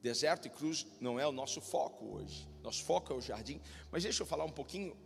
Deserto 0.00 0.46
e 0.46 0.50
cruz 0.50 0.86
não 1.00 1.20
é 1.20 1.26
o 1.26 1.32
nosso 1.32 1.60
foco 1.60 2.16
hoje. 2.16 2.48
Nosso 2.62 2.84
foco 2.84 3.12
é 3.12 3.16
o 3.16 3.20
jardim. 3.20 3.60
Mas 3.90 4.02
deixa 4.02 4.22
eu 4.22 4.26
falar 4.26 4.44
um 4.44 4.52
pouquinho 4.52 4.96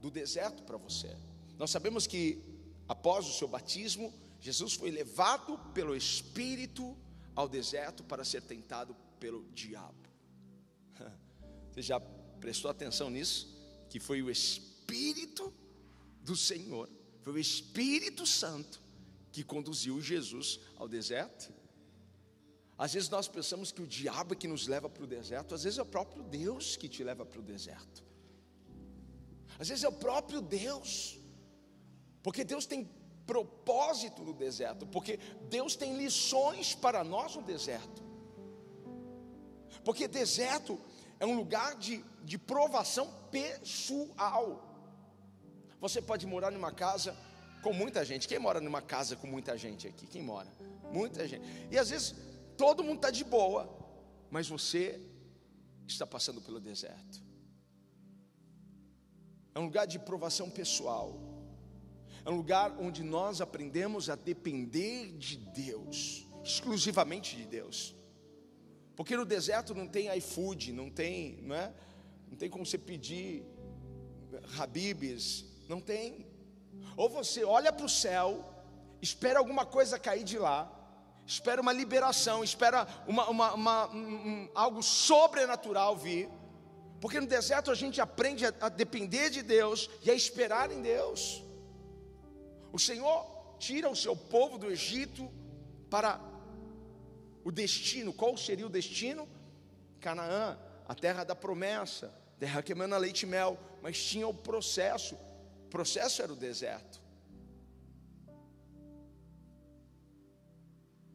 do 0.00 0.10
deserto 0.10 0.62
para 0.62 0.76
você. 0.76 1.16
Nós 1.58 1.70
sabemos 1.70 2.06
que 2.06 2.42
após 2.88 3.26
o 3.26 3.32
seu 3.32 3.48
batismo, 3.48 4.12
Jesus 4.40 4.74
foi 4.74 4.90
levado 4.90 5.58
pelo 5.72 5.94
Espírito 5.94 6.96
ao 7.34 7.48
deserto 7.48 8.02
para 8.02 8.24
ser 8.24 8.42
tentado 8.42 8.94
pelo 9.18 9.44
diabo. 9.52 10.08
Você 11.70 11.82
já 11.82 12.00
prestou 12.40 12.70
atenção 12.70 13.08
nisso? 13.08 13.56
Que 13.88 14.00
foi 14.00 14.22
o 14.22 14.30
Espírito 14.30 15.52
do 16.22 16.36
Senhor, 16.36 16.88
foi 17.22 17.34
o 17.34 17.38
Espírito 17.38 18.26
Santo 18.26 18.80
que 19.30 19.42
conduziu 19.42 20.00
Jesus 20.00 20.60
ao 20.76 20.86
deserto. 20.86 21.52
Às 22.76 22.92
vezes 22.94 23.08
nós 23.08 23.28
pensamos 23.28 23.70
que 23.70 23.80
o 23.80 23.86
diabo 23.86 24.34
é 24.34 24.36
que 24.36 24.48
nos 24.48 24.66
leva 24.66 24.88
para 24.88 25.04
o 25.04 25.06
deserto, 25.06 25.54
às 25.54 25.62
vezes 25.62 25.78
é 25.78 25.82
o 25.82 25.86
próprio 25.86 26.22
Deus 26.24 26.76
que 26.76 26.88
te 26.88 27.02
leva 27.04 27.24
para 27.24 27.38
o 27.38 27.42
deserto. 27.42 28.04
Às 29.58 29.68
vezes 29.68 29.84
é 29.84 29.88
o 29.88 29.92
próprio 29.92 30.40
Deus, 30.40 31.18
porque 32.22 32.44
Deus 32.44 32.66
tem 32.66 32.88
propósito 33.26 34.22
no 34.22 34.32
deserto, 34.32 34.86
porque 34.86 35.18
Deus 35.48 35.76
tem 35.76 35.96
lições 35.96 36.74
para 36.74 37.02
nós 37.04 37.36
no 37.36 37.42
deserto. 37.42 38.02
Porque 39.84 40.06
deserto 40.06 40.78
é 41.18 41.26
um 41.26 41.36
lugar 41.36 41.76
de, 41.76 42.04
de 42.24 42.38
provação 42.38 43.08
pessoal. 43.30 44.68
Você 45.80 46.00
pode 46.00 46.26
morar 46.26 46.50
numa 46.50 46.72
casa 46.72 47.16
com 47.62 47.72
muita 47.72 48.04
gente. 48.04 48.28
Quem 48.28 48.38
mora 48.38 48.60
numa 48.60 48.82
casa 48.82 49.16
com 49.16 49.26
muita 49.26 49.56
gente 49.56 49.88
aqui? 49.88 50.06
Quem 50.06 50.22
mora? 50.22 50.48
Muita 50.92 51.26
gente. 51.26 51.44
E 51.70 51.78
às 51.78 51.90
vezes 51.90 52.14
todo 52.56 52.84
mundo 52.84 52.96
está 52.96 53.10
de 53.10 53.24
boa, 53.24 53.68
mas 54.30 54.48
você 54.48 55.00
está 55.86 56.06
passando 56.06 56.40
pelo 56.40 56.60
deserto. 56.60 57.22
É 59.54 59.58
um 59.58 59.64
lugar 59.64 59.86
de 59.86 59.98
provação 59.98 60.48
pessoal. 60.50 61.31
É 62.24 62.30
um 62.30 62.36
lugar 62.36 62.76
onde 62.78 63.02
nós 63.02 63.40
aprendemos 63.40 64.08
a 64.08 64.14
depender 64.14 65.12
de 65.12 65.36
Deus, 65.36 66.26
exclusivamente 66.44 67.36
de 67.36 67.44
Deus. 67.44 67.96
Porque 68.94 69.16
no 69.16 69.24
deserto 69.24 69.74
não 69.74 69.88
tem 69.88 70.14
iFood, 70.18 70.72
não 70.72 70.88
tem, 70.90 71.38
não 71.42 71.56
é? 71.56 71.72
Não 72.30 72.36
tem 72.36 72.48
como 72.48 72.64
você 72.64 72.78
pedir 72.78 73.44
Habibs, 74.58 75.44
não 75.68 75.80
tem. 75.80 76.26
Ou 76.96 77.08
você 77.08 77.44
olha 77.44 77.72
para 77.72 77.86
o 77.86 77.88
céu, 77.88 78.44
espera 79.00 79.38
alguma 79.38 79.66
coisa 79.66 79.98
cair 79.98 80.24
de 80.24 80.38
lá, 80.38 80.70
espera 81.26 81.60
uma 81.60 81.72
liberação, 81.72 82.44
espera 82.44 82.86
uma, 83.06 83.28
uma, 83.28 83.54
uma 83.54 83.90
um, 83.90 83.98
um, 83.98 84.50
algo 84.54 84.82
sobrenatural 84.82 85.96
vir. 85.96 86.28
Porque 87.00 87.18
no 87.18 87.26
deserto 87.26 87.70
a 87.70 87.74
gente 87.74 88.00
aprende 88.00 88.46
a, 88.46 88.54
a 88.60 88.68
depender 88.68 89.30
de 89.30 89.42
Deus 89.42 89.90
e 90.04 90.10
a 90.10 90.14
esperar 90.14 90.70
em 90.70 90.80
Deus. 90.80 91.42
O 92.72 92.78
Senhor 92.78 93.56
tira 93.58 93.88
o 93.88 93.96
seu 93.96 94.16
povo 94.16 94.58
do 94.58 94.70
Egito 94.70 95.30
para 95.90 96.20
o 97.44 97.52
destino. 97.52 98.12
Qual 98.12 98.36
seria 98.36 98.66
o 98.66 98.70
destino? 98.70 99.28
Canaã, 100.00 100.58
a 100.88 100.94
terra 100.94 101.22
da 101.22 101.34
promessa, 101.34 102.12
terra 102.38 102.62
que 102.62 102.72
emana 102.72 102.96
leite 102.96 103.22
e 103.22 103.26
mel, 103.26 103.58
mas 103.82 104.02
tinha 104.02 104.26
o 104.26 104.34
processo 104.34 105.16
processo 105.72 106.20
era 106.20 106.30
o 106.30 106.36
deserto. 106.36 107.00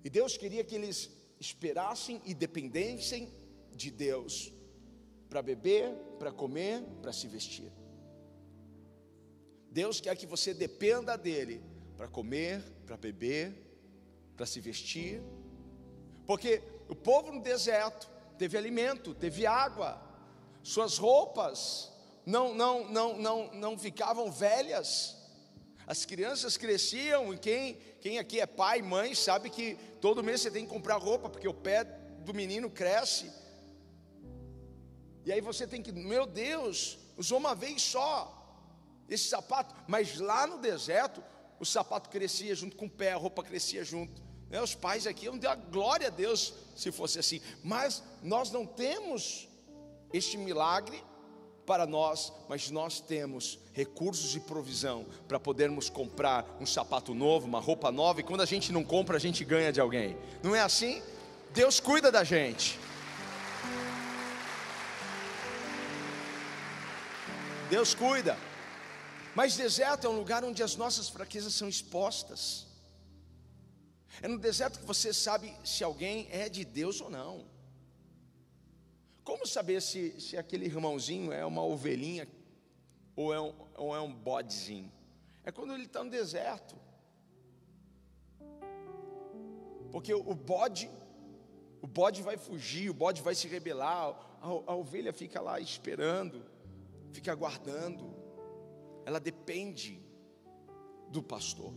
E 0.04 0.10
Deus 0.10 0.36
queria 0.36 0.64
que 0.64 0.74
eles 0.74 1.12
esperassem 1.40 2.20
e 2.26 2.34
dependessem 2.34 3.32
de 3.72 3.92
Deus 3.92 4.52
para 5.30 5.44
beber, 5.44 5.94
para 6.18 6.32
comer, 6.32 6.82
para 7.04 7.14
se 7.14 7.28
vestir. 7.28 7.72
Deus 9.72 10.00
quer 10.02 10.16
que 10.16 10.26
você 10.26 10.54
dependa 10.54 11.18
dele 11.18 11.62
para 11.96 12.08
comer, 12.08 12.62
para 12.86 12.98
beber, 12.98 13.54
para 14.36 14.46
se 14.46 14.60
vestir. 14.60 15.22
Porque 16.26 16.62
o 16.90 16.96
povo 16.96 17.32
no 17.32 17.42
deserto 17.42 18.10
teve 18.38 18.58
alimento, 18.58 19.14
teve 19.14 19.46
água, 19.46 20.02
suas 20.62 20.98
roupas 20.98 21.92
não, 22.28 22.54
não, 22.54 22.90
não, 22.90 23.18
não, 23.18 23.54
não 23.54 23.78
ficavam 23.78 24.30
velhas. 24.30 25.16
As 25.88 26.04
crianças 26.04 26.58
cresciam, 26.58 27.34
e 27.34 27.38
quem, 27.38 27.76
quem 28.02 28.20
aqui 28.20 28.42
é 28.42 28.46
pai, 28.46 28.82
mãe, 28.82 29.16
sabe 29.16 29.50
que 29.50 29.76
todo 30.02 30.22
mês 30.22 30.42
você 30.42 30.52
tem 30.52 30.66
que 30.66 30.70
comprar 30.70 30.98
roupa, 30.98 31.30
porque 31.30 31.48
o 31.48 31.54
pé 31.54 31.86
do 31.86 32.34
menino 32.34 32.70
cresce. 32.70 33.32
E 35.24 35.32
aí 35.32 35.40
você 35.40 35.66
tem 35.66 35.82
que, 35.82 35.94
meu 35.94 36.26
Deus, 36.26 37.00
usou 37.16 37.38
uma 37.38 37.56
vez 37.56 37.82
só 37.82 38.37
esse 39.10 39.30
sapato, 39.30 39.76
mas 39.88 40.20
lá 40.20 40.46
no 40.46 40.60
deserto, 40.60 41.24
o 41.60 41.66
sapato 41.66 42.10
crescia 42.10 42.54
junto 42.54 42.76
com 42.76 42.86
o 42.86 42.90
pé, 42.90 43.14
a 43.14 43.18
roupa 43.18 43.44
crescia 43.44 43.84
junto. 43.84 44.22
Né? 44.50 44.62
Os 44.62 44.76
pais 44.76 45.08
aqui 45.08 45.26
iam 45.26 45.38
dar 45.38 45.56
glória 45.56 46.08
a 46.08 46.12
Deus 46.12 46.54
se 46.76 46.92
fosse 46.92 47.20
assim, 47.20 47.42
mas 47.64 48.04
nós 48.22 48.52
não 48.52 48.66
temos 48.66 49.48
este 50.14 50.38
milagre 50.38 51.04
para 51.66 51.86
nós, 51.86 52.32
mas 52.48 52.72
nós 52.72 53.02
temos 53.02 53.60
recursos 53.74 54.32
de 54.32 54.40
provisão 54.40 55.06
para 55.28 55.38
podermos 55.38 55.90
comprar 55.90 56.46
um 56.62 56.66
sapato 56.66 57.14
novo, 57.14 57.46
uma 57.46 57.60
roupa 57.60 57.92
nova, 57.92 58.22
e 58.22 58.24
quando 58.24 58.42
a 58.42 58.46
gente 58.46 58.72
não 58.72 58.86
compra, 58.86 59.18
a 59.18 59.20
gente 59.20 59.44
ganha 59.44 59.72
de 59.72 59.82
alguém. 59.82 60.18
Não 60.42 60.56
é 60.56 60.62
assim? 60.62 61.04
Deus 61.54 61.80
cuida 61.82 62.10
da 62.10 62.24
gente. 62.24 62.80
Deus 67.70 67.94
cuida. 67.94 68.38
Mas 69.38 69.56
deserto 69.56 70.08
é 70.08 70.10
um 70.10 70.18
lugar 70.18 70.44
onde 70.44 70.64
as 70.64 70.76
nossas 70.76 71.10
fraquezas 71.10 71.54
são 71.54 71.70
expostas. 71.70 72.66
É 74.20 74.28
no 74.28 74.40
deserto 74.40 74.80
que 74.80 74.86
você 74.88 75.14
sabe 75.14 75.54
se 75.64 75.84
alguém 75.84 76.28
é 76.32 76.50
de 76.50 76.66
Deus 76.66 77.00
ou 77.02 77.08
não. 77.12 77.46
Como 79.24 79.46
saber 79.46 79.80
se, 79.80 80.20
se 80.20 80.36
aquele 80.36 80.66
irmãozinho 80.66 81.32
é 81.32 81.46
uma 81.46 81.64
ovelhinha 81.64 82.28
ou 83.16 83.32
é 83.32 83.40
um, 83.40 83.54
ou 83.76 83.96
é 83.96 84.02
um 84.02 84.12
bodezinho? 84.12 84.92
É 85.44 85.52
quando 85.52 85.72
ele 85.76 85.86
está 85.86 86.04
no 86.04 86.10
deserto. 86.10 86.76
Porque 89.92 90.16
o 90.16 90.34
bode, 90.34 90.90
o 91.80 91.86
bode 91.86 92.24
vai 92.24 92.38
fugir, 92.38 92.90
o 92.90 92.94
bode 92.96 93.22
vai 93.22 93.36
se 93.36 93.48
rebelar, 93.48 94.18
a, 94.42 94.48
a 94.48 94.76
ovelha 94.76 95.14
fica 95.14 95.40
lá 95.40 95.60
esperando, 95.60 96.44
fica 97.14 97.32
aguardando. 97.32 98.17
Ela 99.08 99.20
depende 99.20 99.92
do 101.10 101.24
pastor. 101.24 101.74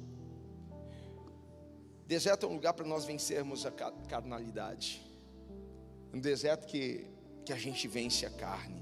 Deserto 2.06 2.44
é 2.44 2.49
um 2.49 2.54
lugar 2.54 2.75
para 2.75 2.84
nós 2.84 3.04
vencermos 3.04 3.64
a 3.64 3.70
carnalidade. 3.70 5.00
Um 6.12 6.20
deserto 6.20 6.66
que 6.66 7.08
que 7.44 7.52
a 7.52 7.56
gente 7.56 7.88
vence 7.88 8.25
a 8.25 8.30
carne. 8.30 8.80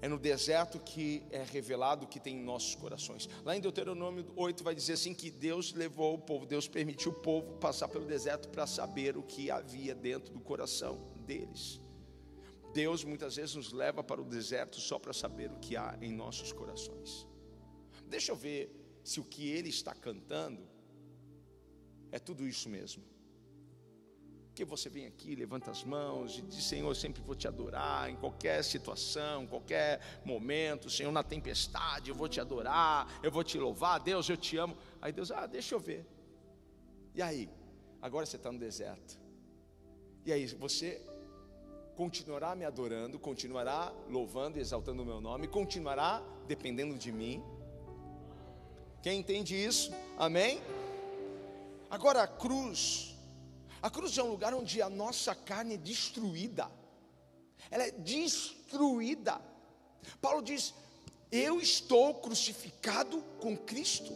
É 0.00 0.08
no 0.08 0.18
deserto 0.18 0.78
que 0.78 1.22
é 1.30 1.42
revelado 1.42 2.04
o 2.04 2.08
que 2.08 2.20
tem 2.20 2.36
em 2.36 2.42
nossos 2.42 2.74
corações. 2.74 3.28
Lá 3.44 3.56
em 3.56 3.60
Deuteronômio 3.60 4.26
8 4.36 4.62
vai 4.64 4.74
dizer 4.74 4.94
assim 4.94 5.14
que 5.14 5.30
Deus 5.30 5.72
levou 5.72 6.14
o 6.14 6.18
povo, 6.18 6.46
Deus 6.46 6.68
permitiu 6.68 7.12
o 7.12 7.14
povo 7.14 7.54
passar 7.58 7.88
pelo 7.88 8.06
deserto 8.06 8.48
para 8.48 8.66
saber 8.66 9.16
o 9.16 9.22
que 9.22 9.50
havia 9.50 9.94
dentro 9.94 10.32
do 10.32 10.40
coração 10.40 10.98
deles. 11.26 11.80
Deus 12.72 13.04
muitas 13.04 13.36
vezes 13.36 13.54
nos 13.54 13.72
leva 13.72 14.02
para 14.02 14.20
o 14.20 14.24
deserto 14.24 14.80
só 14.80 14.98
para 14.98 15.12
saber 15.12 15.50
o 15.50 15.58
que 15.58 15.76
há 15.76 15.98
em 16.00 16.12
nossos 16.12 16.52
corações. 16.52 17.26
Deixa 18.08 18.32
eu 18.32 18.36
ver 18.36 18.70
se 19.02 19.20
o 19.20 19.24
que 19.24 19.48
ele 19.48 19.68
está 19.68 19.94
cantando 19.94 20.66
é 22.10 22.18
tudo 22.18 22.46
isso 22.46 22.68
mesmo. 22.68 23.02
Que 24.54 24.64
você 24.64 24.88
vem 24.88 25.06
aqui, 25.06 25.34
levanta 25.34 25.70
as 25.70 25.84
mãos 25.84 26.38
e 26.38 26.42
diz: 26.42 26.64
Senhor, 26.64 26.88
eu 26.88 26.94
sempre 26.94 27.20
vou 27.22 27.34
te 27.34 27.46
adorar 27.46 28.08
em 28.08 28.16
qualquer 28.16 28.64
situação, 28.64 29.42
em 29.42 29.46
qualquer 29.46 30.00
momento. 30.24 30.88
Senhor, 30.88 31.12
na 31.12 31.22
tempestade, 31.22 32.08
eu 32.10 32.14
vou 32.14 32.28
te 32.28 32.40
adorar, 32.40 33.20
eu 33.22 33.30
vou 33.30 33.44
te 33.44 33.58
louvar. 33.58 34.00
Deus, 34.00 34.28
eu 34.28 34.36
te 34.36 34.56
amo. 34.56 34.76
Aí 35.00 35.12
Deus, 35.12 35.30
ah, 35.30 35.46
deixa 35.46 35.74
eu 35.74 35.78
ver. 35.78 36.06
E 37.14 37.20
aí? 37.20 37.50
Agora 38.00 38.24
você 38.24 38.36
está 38.36 38.50
no 38.50 38.58
deserto. 38.58 39.18
E 40.24 40.32
aí, 40.32 40.46
você 40.46 41.02
continuará 41.96 42.54
me 42.54 42.64
adorando, 42.64 43.18
continuará 43.18 43.92
louvando 44.08 44.58
e 44.58 44.60
exaltando 44.60 45.02
o 45.02 45.06
meu 45.06 45.20
nome, 45.20 45.48
continuará 45.48 46.22
dependendo 46.46 46.96
de 46.96 47.10
mim. 47.10 47.42
Quem 49.06 49.20
entende 49.20 49.54
isso? 49.54 49.92
Amém? 50.18 50.60
Agora 51.88 52.24
a 52.24 52.26
cruz 52.26 53.14
a 53.80 53.88
cruz 53.88 54.18
é 54.18 54.22
um 54.24 54.30
lugar 54.30 54.52
onde 54.52 54.82
a 54.82 54.90
nossa 54.90 55.32
carne 55.32 55.74
é 55.74 55.76
destruída. 55.76 56.68
Ela 57.70 57.84
é 57.84 57.92
destruída. 57.92 59.40
Paulo 60.20 60.42
diz: 60.42 60.74
Eu 61.30 61.60
estou 61.60 62.14
crucificado 62.14 63.22
com 63.40 63.56
Cristo. 63.56 64.12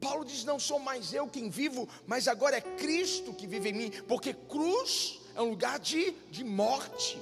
Paulo 0.00 0.24
diz: 0.24 0.42
Não 0.42 0.58
sou 0.58 0.78
mais 0.78 1.12
eu 1.12 1.28
quem 1.28 1.50
vivo, 1.50 1.86
mas 2.06 2.26
agora 2.28 2.56
é 2.56 2.62
Cristo 2.62 3.34
que 3.34 3.46
vive 3.46 3.68
em 3.68 3.74
mim, 3.74 3.90
porque 4.08 4.32
cruz 4.32 5.20
é 5.34 5.42
um 5.42 5.50
lugar 5.50 5.78
de, 5.78 6.12
de 6.30 6.42
morte. 6.44 7.20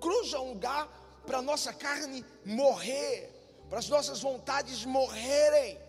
Cruz 0.00 0.32
é 0.32 0.38
um 0.40 0.48
lugar 0.48 0.88
para 1.24 1.38
a 1.38 1.42
nossa 1.42 1.72
carne 1.72 2.24
morrer, 2.44 3.31
para 3.72 3.78
as 3.78 3.88
nossas 3.88 4.20
vontades 4.20 4.84
morrerem. 4.84 5.80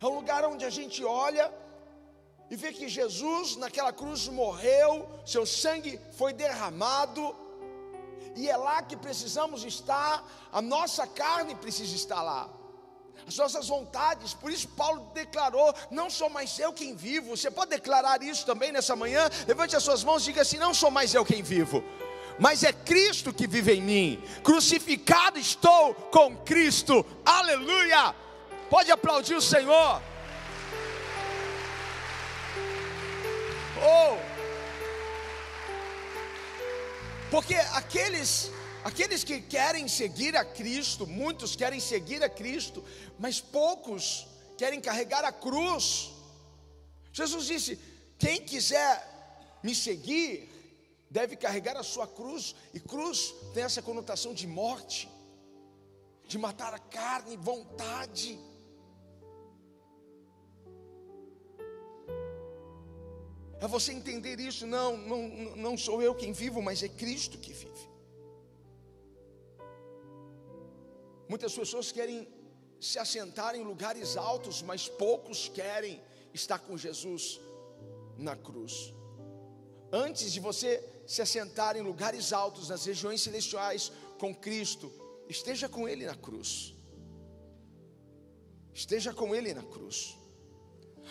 É 0.00 0.06
um 0.06 0.14
lugar 0.14 0.44
onde 0.44 0.64
a 0.64 0.70
gente 0.70 1.04
olha 1.04 1.52
e 2.48 2.54
vê 2.54 2.72
que 2.72 2.88
Jesus 2.88 3.56
naquela 3.56 3.92
cruz 3.92 4.28
morreu, 4.28 5.08
seu 5.26 5.44
sangue 5.44 5.98
foi 6.16 6.32
derramado, 6.32 7.34
e 8.36 8.48
é 8.48 8.56
lá 8.56 8.84
que 8.84 8.96
precisamos 8.96 9.64
estar, 9.64 10.24
a 10.52 10.62
nossa 10.62 11.08
carne 11.08 11.56
precisa 11.56 11.96
estar 11.96 12.22
lá. 12.22 12.48
As 13.26 13.36
nossas 13.36 13.66
vontades, 13.66 14.34
por 14.34 14.48
isso 14.52 14.68
Paulo 14.68 15.10
declarou: 15.12 15.74
Não 15.90 16.08
sou 16.08 16.30
mais 16.30 16.56
eu 16.56 16.72
quem 16.72 16.94
vivo. 16.94 17.36
Você 17.36 17.50
pode 17.50 17.70
declarar 17.70 18.22
isso 18.22 18.46
também 18.46 18.70
nessa 18.70 18.94
manhã? 18.94 19.28
Levante 19.48 19.74
as 19.74 19.82
suas 19.82 20.04
mãos 20.04 20.22
e 20.22 20.26
diga 20.26 20.42
assim: 20.42 20.58
Não 20.58 20.72
sou 20.72 20.90
mais 20.90 21.12
eu 21.14 21.24
quem 21.24 21.42
vivo, 21.42 21.82
mas 22.42 22.64
é 22.64 22.72
Cristo 22.72 23.32
que 23.32 23.46
vive 23.46 23.74
em 23.74 23.80
mim. 23.80 24.24
Crucificado 24.42 25.38
estou 25.38 25.94
com 25.94 26.36
Cristo, 26.38 27.06
aleluia. 27.24 28.12
Pode 28.68 28.90
aplaudir 28.90 29.36
o 29.36 29.40
Senhor. 29.40 30.02
Oh! 33.80 34.18
Porque 37.30 37.54
aqueles 37.54 38.50
aqueles 38.82 39.22
que 39.22 39.40
querem 39.40 39.86
seguir 39.86 40.36
a 40.36 40.44
Cristo, 40.44 41.06
muitos 41.06 41.54
querem 41.54 41.78
seguir 41.78 42.24
a 42.24 42.28
Cristo, 42.28 42.84
mas 43.20 43.40
poucos 43.40 44.26
querem 44.58 44.80
carregar 44.80 45.24
a 45.24 45.30
cruz. 45.30 46.10
Jesus 47.12 47.46
disse: 47.46 47.78
"Quem 48.18 48.40
quiser 48.40 49.60
me 49.62 49.76
seguir, 49.76 50.51
deve 51.16 51.34
carregar 51.44 51.76
a 51.76 51.82
sua 51.92 52.06
cruz", 52.18 52.54
e 52.76 52.80
cruz 52.92 53.18
tem 53.54 53.64
essa 53.68 53.82
conotação 53.88 54.32
de 54.40 54.46
morte, 54.46 55.08
de 56.30 56.38
matar 56.46 56.72
a 56.74 56.78
carne, 56.78 57.36
vontade. 57.36 58.38
É 63.64 63.68
você 63.68 63.92
entender 63.92 64.40
isso, 64.40 64.66
não, 64.66 64.96
não, 64.96 65.20
não 65.66 65.74
sou 65.78 66.02
eu 66.02 66.14
quem 66.14 66.32
vivo, 66.32 66.60
mas 66.60 66.82
é 66.82 66.88
Cristo 66.88 67.38
que 67.38 67.52
vive. 67.52 67.84
Muitas 71.28 71.54
pessoas 71.54 71.92
querem 71.92 72.26
se 72.80 72.98
assentar 72.98 73.54
em 73.54 73.62
lugares 73.62 74.16
altos, 74.16 74.60
mas 74.60 74.88
poucos 74.88 75.48
querem 75.48 76.02
estar 76.34 76.58
com 76.58 76.76
Jesus 76.76 77.40
na 78.18 78.34
cruz. 78.34 78.92
Antes 79.92 80.32
de 80.32 80.40
você 80.40 80.91
se 81.06 81.22
assentar 81.22 81.76
em 81.76 81.82
lugares 81.82 82.32
altos, 82.32 82.68
nas 82.68 82.84
regiões 82.84 83.20
celestiais 83.20 83.92
com 84.18 84.34
Cristo, 84.34 84.92
esteja 85.28 85.68
com 85.68 85.88
Ele 85.88 86.06
na 86.06 86.14
cruz. 86.14 86.74
Esteja 88.72 89.12
com 89.12 89.34
Ele 89.34 89.52
na 89.52 89.62
cruz. 89.62 90.16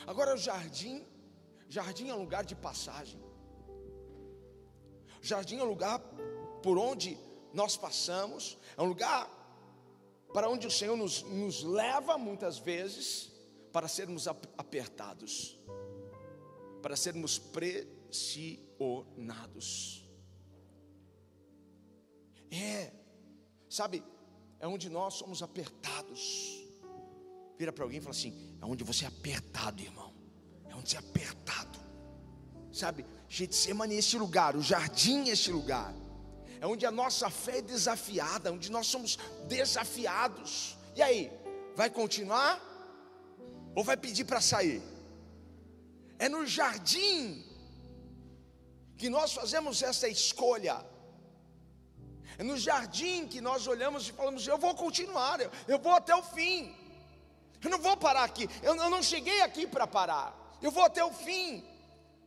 Agora, 0.07 0.33
o 0.33 0.37
jardim 0.37 1.05
Jardim 1.71 2.09
é 2.09 2.13
um 2.13 2.19
lugar 2.19 2.43
de 2.43 2.53
passagem. 2.53 3.17
Jardim 5.21 5.57
é 5.59 5.63
um 5.63 5.69
lugar 5.69 5.99
por 6.61 6.77
onde 6.77 7.17
nós 7.53 7.77
passamos, 7.77 8.57
é 8.75 8.81
um 8.81 8.87
lugar 8.87 9.25
para 10.33 10.49
onde 10.49 10.67
o 10.67 10.71
Senhor 10.71 10.97
nos, 10.97 11.21
nos 11.23 11.63
leva 11.63 12.17
muitas 12.17 12.57
vezes 12.57 13.31
para 13.71 13.87
sermos 13.87 14.27
apertados, 14.27 15.57
para 16.81 16.97
sermos 16.97 17.39
pressionados. 18.11 20.05
É, 22.51 22.91
sabe, 23.69 24.03
é 24.59 24.67
onde 24.67 24.89
nós 24.89 25.13
somos 25.13 25.41
apertados. 25.41 26.61
Vira 27.57 27.71
para 27.71 27.85
alguém 27.85 27.99
e 27.99 28.01
fala 28.01 28.11
assim: 28.11 28.57
é 28.61 28.65
onde 28.65 28.83
você 28.83 29.05
é 29.05 29.07
apertado, 29.07 29.81
irmão 29.81 30.11
é 30.69 30.75
onde 30.75 30.95
é 30.95 30.99
apertado. 30.99 31.79
Sabe, 32.71 33.05
Getsemane 33.27 33.95
é 33.95 33.99
este 33.99 34.17
lugar, 34.17 34.55
o 34.55 34.61
jardim 34.61 35.29
é 35.29 35.33
este 35.33 35.51
lugar. 35.51 35.93
É 36.59 36.67
onde 36.67 36.85
a 36.85 36.91
nossa 36.91 37.29
fé 37.29 37.57
é 37.57 37.61
desafiada, 37.61 38.51
onde 38.51 38.71
nós 38.71 38.87
somos 38.87 39.17
desafiados. 39.47 40.77
E 40.95 41.01
aí, 41.01 41.31
vai 41.75 41.89
continuar 41.89 42.61
ou 43.75 43.83
vai 43.83 43.97
pedir 43.97 44.25
para 44.25 44.39
sair? 44.39 44.81
É 46.19 46.29
no 46.29 46.45
jardim 46.45 47.50
que 49.01 49.09
nós 49.17 49.33
fazemos 49.39 49.81
essa 49.89 50.07
escolha. 50.17 50.75
É 52.37 52.43
no 52.43 52.57
jardim 52.67 53.27
que 53.31 53.41
nós 53.49 53.67
olhamos 53.73 54.07
e 54.09 54.13
falamos: 54.19 54.47
eu 54.53 54.59
vou 54.65 54.73
continuar, 54.85 55.39
eu, 55.41 55.51
eu 55.73 55.79
vou 55.85 55.95
até 56.01 56.15
o 56.15 56.23
fim. 56.35 56.59
Eu 57.63 57.69
não 57.73 57.79
vou 57.87 57.95
parar 58.05 58.23
aqui, 58.23 58.45
eu, 58.67 58.73
eu 58.75 58.89
não 58.95 59.03
cheguei 59.13 59.41
aqui 59.41 59.65
para 59.67 59.87
parar 59.99 60.27
eu 60.61 60.71
vou 60.71 60.83
até 60.83 61.03
o 61.03 61.11
fim. 61.11 61.63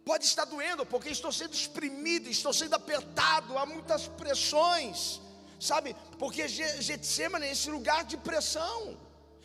Pode 0.05 0.25
estar 0.25 0.45
doendo, 0.45 0.85
porque 0.85 1.09
estou 1.09 1.33
sendo 1.33 1.55
exprimido, 1.55 2.29
estou 2.29 2.53
sendo 2.53 2.75
apertado, 2.75 3.57
há 3.57 3.65
muitas 3.65 4.07
pressões, 4.07 5.21
sabe? 5.59 5.97
Porque 6.19 6.47
Getsemane 6.47 7.47
é 7.47 7.53
esse 7.53 7.71
lugar 7.71 8.05
de 8.05 8.17
pressão, 8.19 8.99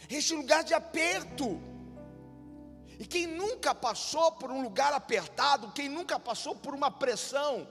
esse 0.10 0.34
lugar 0.34 0.64
de 0.64 0.74
aperto. 0.74 1.62
E 3.00 3.06
quem 3.06 3.26
nunca 3.26 3.74
passou 3.74 4.34
por 4.34 4.52
um 4.52 4.62
lugar 4.62 4.94
apertado, 4.94 5.72
quem 5.72 5.90
nunca 5.90 6.20
passou 6.20 6.54
por 6.54 6.76
uma 6.76 6.92
pressão, 6.92 7.68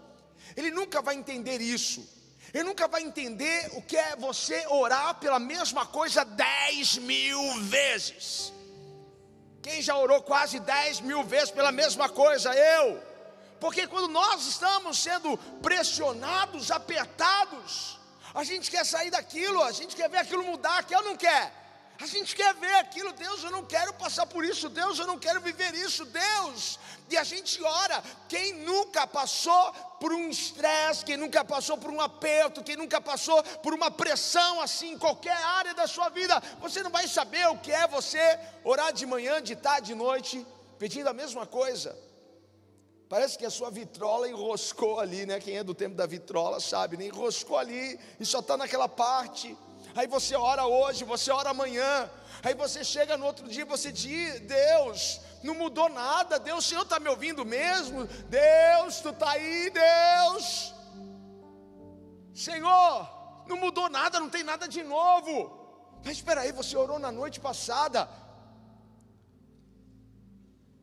ele 0.57 0.71
nunca 0.71 1.01
vai 1.03 1.15
entender 1.15 1.61
isso. 1.61 2.05
Ele 2.53 2.65
nunca 2.65 2.89
vai 2.89 3.03
entender 3.03 3.71
o 3.75 3.83
que 3.83 3.97
é 3.97 4.17
você 4.17 4.67
orar 4.69 5.17
pela 5.17 5.39
mesma 5.39 5.85
coisa 5.85 6.25
dez 6.25 6.97
mil 6.97 7.61
vezes. 7.65 8.53
Quem 9.69 9.83
já 9.83 9.95
orou 9.97 10.23
quase 10.23 10.59
10 10.61 11.01
mil 11.01 11.23
vezes 11.25 11.51
pela 11.51 11.71
mesma 11.71 12.09
coisa? 12.09 12.55
Eu. 12.55 13.03
Porque 13.61 13.87
quando 13.87 14.09
nós 14.09 14.47
estamos 14.47 14.99
sendo 14.99 15.37
pressionados, 15.61 16.71
apertados, 16.71 17.99
a 18.35 18.45
gente 18.45 18.71
quer 18.71 18.87
sair 18.87 19.11
daquilo, 19.11 19.63
a 19.63 19.73
gente 19.73 19.97
quer 19.97 20.09
ver 20.09 20.19
aquilo 20.19 20.45
mudar, 20.45 20.85
quer 20.85 20.97
ou 20.99 21.05
não 21.05 21.17
quer? 21.17 21.53
A 22.01 22.07
gente 22.07 22.37
quer 22.37 22.55
ver 22.55 22.77
aquilo, 22.77 23.13
Deus, 23.13 23.43
eu 23.43 23.51
não 23.51 23.65
quero 23.65 23.93
passar 23.95 24.25
por 24.25 24.45
isso, 24.45 24.69
Deus, 24.69 25.01
eu 25.01 25.07
não 25.07 25.19
quero 25.19 25.41
viver 25.41 25.75
isso, 25.75 26.05
Deus. 26.05 26.79
E 27.11 27.17
a 27.17 27.25
gente 27.25 27.61
ora, 27.61 28.01
quem 28.29 28.53
nunca 28.53 29.05
passou 29.05 29.73
por 29.99 30.13
um 30.13 30.29
estresse, 30.29 31.05
quem 31.05 31.17
nunca 31.17 31.45
passou 31.45 31.77
por 31.77 31.91
um 31.91 32.01
aperto, 32.01 32.63
quem 32.63 32.77
nunca 32.77 33.01
passou 33.01 33.43
por 33.65 33.75
uma 33.75 33.91
pressão 33.91 34.61
assim, 34.61 34.93
em 34.93 34.99
qualquer 34.99 35.37
área 35.37 35.75
da 35.75 35.89
sua 35.89 36.09
vida, 36.09 36.41
você 36.61 36.85
não 36.85 36.91
vai 36.91 37.09
saber 37.09 37.49
o 37.49 37.59
que 37.59 37.73
é 37.73 37.89
você 37.89 38.39
orar 38.63 38.93
de 38.93 39.05
manhã, 39.05 39.43
de 39.43 39.57
tarde, 39.57 39.89
de 39.89 39.95
noite, 39.97 40.47
pedindo 40.79 41.09
a 41.09 41.13
mesma 41.13 41.47
coisa. 41.47 41.99
Parece 43.09 43.37
que 43.37 43.47
a 43.47 43.51
sua 43.51 43.71
vitrola 43.71 44.29
enroscou 44.29 45.01
ali, 45.01 45.27
né? 45.27 45.41
Quem 45.41 45.57
é 45.57 45.65
do 45.65 45.75
tempo 45.75 45.97
da 45.97 46.07
vitrola 46.07 46.61
sabe, 46.61 46.97
né? 46.97 47.07
Enroscou 47.07 47.57
ali 47.57 47.99
e 48.21 48.25
só 48.25 48.39
está 48.39 48.57
naquela 48.57 48.89
parte. 48.89 49.57
Aí 49.99 50.07
você 50.07 50.37
ora 50.37 50.65
hoje, 50.65 51.03
você 51.03 51.29
ora 51.33 51.51
amanhã. 51.51 52.09
Aí 52.45 52.55
você 52.55 52.85
chega 52.85 53.17
no 53.17 53.27
outro 53.27 53.49
dia 53.49 53.63
e 53.63 53.73
você 53.75 53.91
diz: 53.91 54.39
Deus, 54.39 55.21
não 55.43 55.55
mudou 55.55 55.89
nada. 55.89 56.39
Deus, 56.39 56.65
o 56.65 56.69
Senhor 56.69 56.83
está 56.83 57.01
me 57.01 57.09
ouvindo 57.09 57.45
mesmo? 57.45 58.07
Deus, 58.29 59.01
tu 59.01 59.09
está 59.09 59.31
aí, 59.31 59.69
Deus. 59.71 60.73
Senhor, 62.33 63.09
não 63.49 63.57
mudou 63.57 63.89
nada, 63.89 64.21
não 64.21 64.31
tem 64.31 64.45
nada 64.45 64.69
de 64.69 64.85
novo. 64.85 65.33
Mas 66.05 66.19
espera 66.19 66.43
aí, 66.43 66.53
você 66.53 66.77
orou 66.77 67.01
na 67.01 67.11
noite 67.11 67.41
passada. 67.41 68.09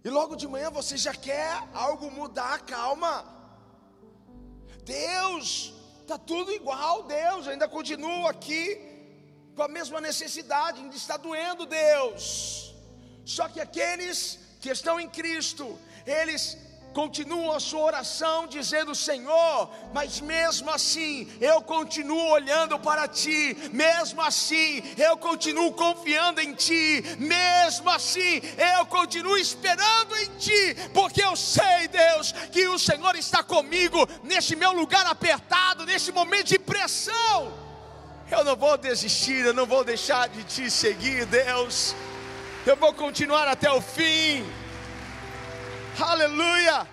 E 0.04 0.10
logo 0.10 0.36
de 0.36 0.46
manhã 0.46 0.70
você 0.70 0.98
já 0.98 1.14
quer 1.14 1.54
algo 1.74 2.12
mudar, 2.12 2.66
calma. 2.66 3.14
Deus, 4.84 5.74
está 6.02 6.18
tudo 6.18 6.52
igual, 6.52 7.04
Deus, 7.04 7.48
ainda 7.48 7.66
continua 7.66 8.32
aqui 8.32 8.94
com 9.56 9.64
a 9.64 9.68
mesma 9.68 10.02
necessidade, 10.02 10.82
ainda 10.82 10.96
está 10.96 11.18
doendo, 11.18 11.66
Deus. 11.66 12.76
Só 13.24 13.48
que 13.48 13.60
aqueles 13.60 14.40
que 14.60 14.70
estão 14.70 15.00
em 15.00 15.10
Cristo, 15.10 15.80
eles 16.06 16.58
continuam 16.94 17.52
a 17.52 17.60
sua 17.60 17.82
oração 17.82 18.48
dizendo: 18.48 18.94
Senhor, 18.94 19.70
mas 19.94 20.20
mesmo 20.20 20.70
assim 20.70 21.28
eu 21.40 21.62
continuo 21.62 22.30
olhando 22.32 22.78
para 22.80 23.08
Ti, 23.08 23.56
mesmo 23.72 24.22
assim 24.22 24.84
eu 24.98 25.18
continuo 25.18 25.74
confiando 25.74 26.42
em 26.42 26.54
Ti, 26.54 27.04
mesmo 27.18 27.90
assim 27.90 28.42
eu 28.78 28.86
continuo 28.86 29.38
esperando 29.38 30.16
em 30.18 30.38
Ti, 30.38 30.76
porque 30.94 31.24
eu 31.24 31.36
sei, 31.36 31.88
Deus, 31.88 32.32
que 32.52 32.68
o 32.68 32.78
Senhor 32.78 33.16
está 33.16 33.42
comigo 33.42 34.08
neste 34.24 34.56
meu 34.56 34.72
lugar 34.72 35.06
apertado, 35.06 35.86
neste 35.86 36.12
momento 36.12 36.48
de 36.48 36.60
pressão. 36.60 37.65
Eu 38.30 38.44
não 38.44 38.56
vou 38.56 38.76
desistir, 38.76 39.46
eu 39.46 39.54
não 39.54 39.68
vou 39.68 39.84
deixar 39.84 40.28
de 40.30 40.44
Te 40.44 40.72
seguir, 40.72 41.28
Deus. 41.28 41.94
Eu 42.66 42.76
vou 42.76 42.92
continuar 42.92 43.48
até 43.48 43.72
o 43.72 43.80
fim. 43.80 44.44
Aleluia! 46.00 46.88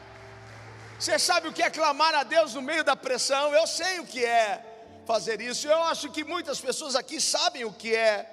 Você 0.99 1.19
sabe 1.19 1.49
o 1.49 1.53
que 1.53 1.63
é 1.63 1.71
clamar 1.71 2.15
a 2.15 2.23
Deus 2.23 2.53
no 2.53 2.61
meio 2.61 2.85
da 2.85 2.95
pressão? 2.95 3.55
Eu 3.55 3.67
sei 3.67 3.99
o 3.99 4.07
que 4.07 4.23
é 4.23 4.63
fazer 5.07 5.41
isso. 5.41 5.67
Eu 5.67 5.83
acho 5.85 6.13
que 6.13 6.23
muitas 6.23 6.61
pessoas 6.61 6.95
aqui 6.95 7.19
sabem 7.19 7.65
o 7.65 7.73
que 7.73 7.95
é. 7.95 8.29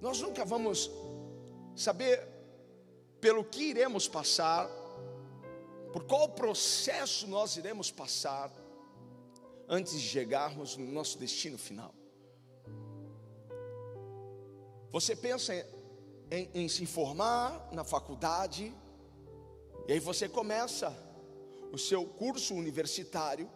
Nós 0.00 0.20
nunca 0.20 0.44
vamos 0.44 0.90
saber 1.76 2.26
pelo 3.20 3.44
que 3.44 3.70
iremos 3.70 4.08
passar, 4.08 4.68
por 5.92 6.04
qual 6.04 6.28
processo 6.28 7.28
nós 7.28 7.56
iremos 7.56 7.90
passar 7.90 8.50
antes 9.68 10.00
de 10.00 10.08
chegarmos 10.08 10.76
no 10.76 10.90
nosso 10.90 11.18
destino 11.18 11.58
final. 11.58 11.94
Você 14.92 15.14
pensa 15.14 15.54
em, 16.30 16.50
em 16.54 16.68
se 16.68 16.86
formar 16.86 17.68
na 17.72 17.84
faculdade, 17.84 18.74
e 19.86 19.92
aí 19.92 20.00
você 20.00 20.28
começa 20.28 20.96
o 21.72 21.78
seu 21.78 22.04
curso 22.06 22.54
universitário, 22.54 23.50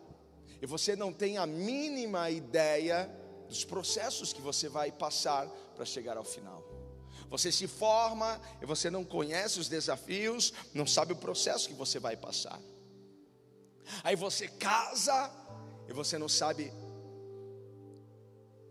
e 0.60 0.66
você 0.66 0.94
não 0.94 1.12
tem 1.12 1.38
a 1.38 1.46
mínima 1.46 2.30
ideia 2.30 3.10
dos 3.48 3.64
processos 3.64 4.32
que 4.32 4.40
você 4.40 4.68
vai 4.68 4.92
passar 4.92 5.48
para 5.74 5.84
chegar 5.84 6.16
ao 6.16 6.24
final. 6.24 6.62
Você 7.30 7.50
se 7.50 7.66
forma 7.66 8.40
e 8.60 8.66
você 8.66 8.90
não 8.90 9.04
conhece 9.04 9.58
os 9.58 9.68
desafios, 9.68 10.52
não 10.74 10.86
sabe 10.86 11.12
o 11.12 11.16
processo 11.16 11.68
que 11.68 11.74
você 11.74 11.98
vai 11.98 12.16
passar. 12.16 12.60
Aí 14.04 14.16
você 14.16 14.48
casa 14.48 15.30
e 15.90 15.92
você 15.92 16.16
não 16.16 16.28
sabe 16.28 16.72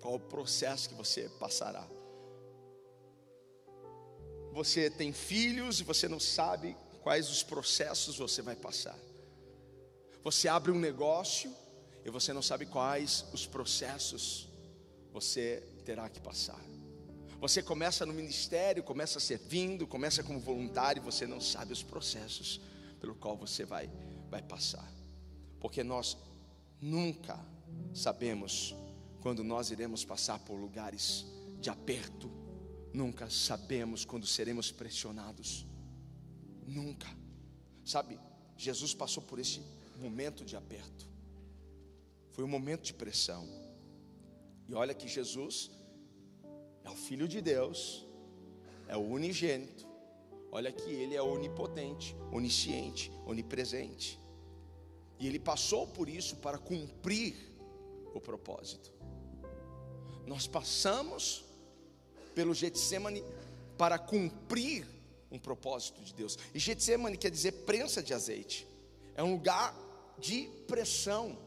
qual 0.01 0.15
o 0.15 0.19
processo 0.19 0.89
que 0.89 0.95
você 0.95 1.29
passará 1.39 1.88
você 4.51 4.89
tem 4.89 5.13
filhos 5.13 5.79
e 5.79 5.84
você 5.84 6.08
não 6.08 6.19
sabe 6.19 6.75
quais 7.01 7.29
os 7.29 7.43
processos 7.43 8.17
você 8.17 8.41
vai 8.41 8.55
passar. 8.55 8.97
Você 10.23 10.47
abre 10.47 10.71
um 10.71 10.79
negócio 10.79 11.53
e 12.03 12.10
você 12.10 12.34
não 12.34 12.41
sabe 12.41 12.65
quais 12.65 13.25
os 13.32 13.45
processos 13.45 14.49
você 15.13 15.63
terá 15.86 16.10
que 16.10 16.19
passar. 16.19 16.60
Você 17.39 17.63
começa 17.63 18.05
no 18.05 18.13
ministério, 18.13 18.84
começa 18.84 19.19
servindo, 19.19 19.88
começa 19.88 20.21
como 20.21 20.39
voluntário, 20.39 20.99
e 20.99 21.05
você 21.05 21.25
não 21.25 21.39
sabe 21.39 21.71
os 21.71 21.82
processos 21.82 22.60
pelo 22.99 23.15
qual 23.15 23.38
você 23.38 23.63
vai 23.63 23.89
vai 24.29 24.41
passar. 24.41 24.86
Porque 25.60 25.84
nós 25.84 26.17
nunca 26.81 27.39
sabemos 27.93 28.75
quando 29.21 29.43
nós 29.43 29.71
iremos 29.71 30.05
passar 30.05 30.39
por 30.39 30.55
lugares 30.55 31.25
de 31.59 31.69
aperto, 31.69 32.29
Nunca 32.93 33.29
sabemos 33.29 34.03
quando 34.03 34.25
seremos 34.25 34.71
pressionados. 34.71 35.65
Nunca. 36.65 37.07
Sabe, 37.85 38.19
Jesus 38.57 38.93
passou 38.93 39.23
por 39.23 39.39
esse 39.39 39.61
momento 39.97 40.43
de 40.43 40.55
aperto. 40.55 41.07
Foi 42.31 42.43
um 42.43 42.47
momento 42.47 42.83
de 42.83 42.93
pressão. 42.93 43.47
E 44.67 44.73
olha 44.73 44.93
que 44.93 45.07
Jesus 45.07 45.71
é 46.83 46.89
o 46.89 46.95
Filho 46.95 47.27
de 47.27 47.41
Deus, 47.41 48.05
é 48.87 48.97
o 48.97 49.01
unigênito. 49.01 49.87
Olha 50.51 50.71
que 50.71 50.89
ele 50.89 51.15
é 51.15 51.21
onipotente, 51.21 52.15
onisciente, 52.31 53.11
onipresente. 53.25 54.19
E 55.19 55.27
ele 55.27 55.39
passou 55.39 55.86
por 55.86 56.08
isso 56.08 56.38
para 56.38 56.58
cumprir 56.58 57.36
o 58.13 58.21
propósito. 58.21 58.91
Nós 60.25 60.47
passamos 60.47 61.43
pelo 62.34 62.53
Getsemane 62.53 63.23
para 63.77 63.99
cumprir 63.99 64.88
um 65.32 65.38
propósito 65.38 66.01
de 66.01 66.13
Deus. 66.13 66.38
E 66.53 66.60
Getsemane 66.60 67.17
quer 67.17 67.32
dizer 67.32 67.51
prensa 67.65 68.01
de 68.01 68.13
azeite. 68.13 68.67
É 69.15 69.23
um 69.23 69.34
lugar 69.34 69.75
de 70.17 70.49
pressão. 70.67 71.38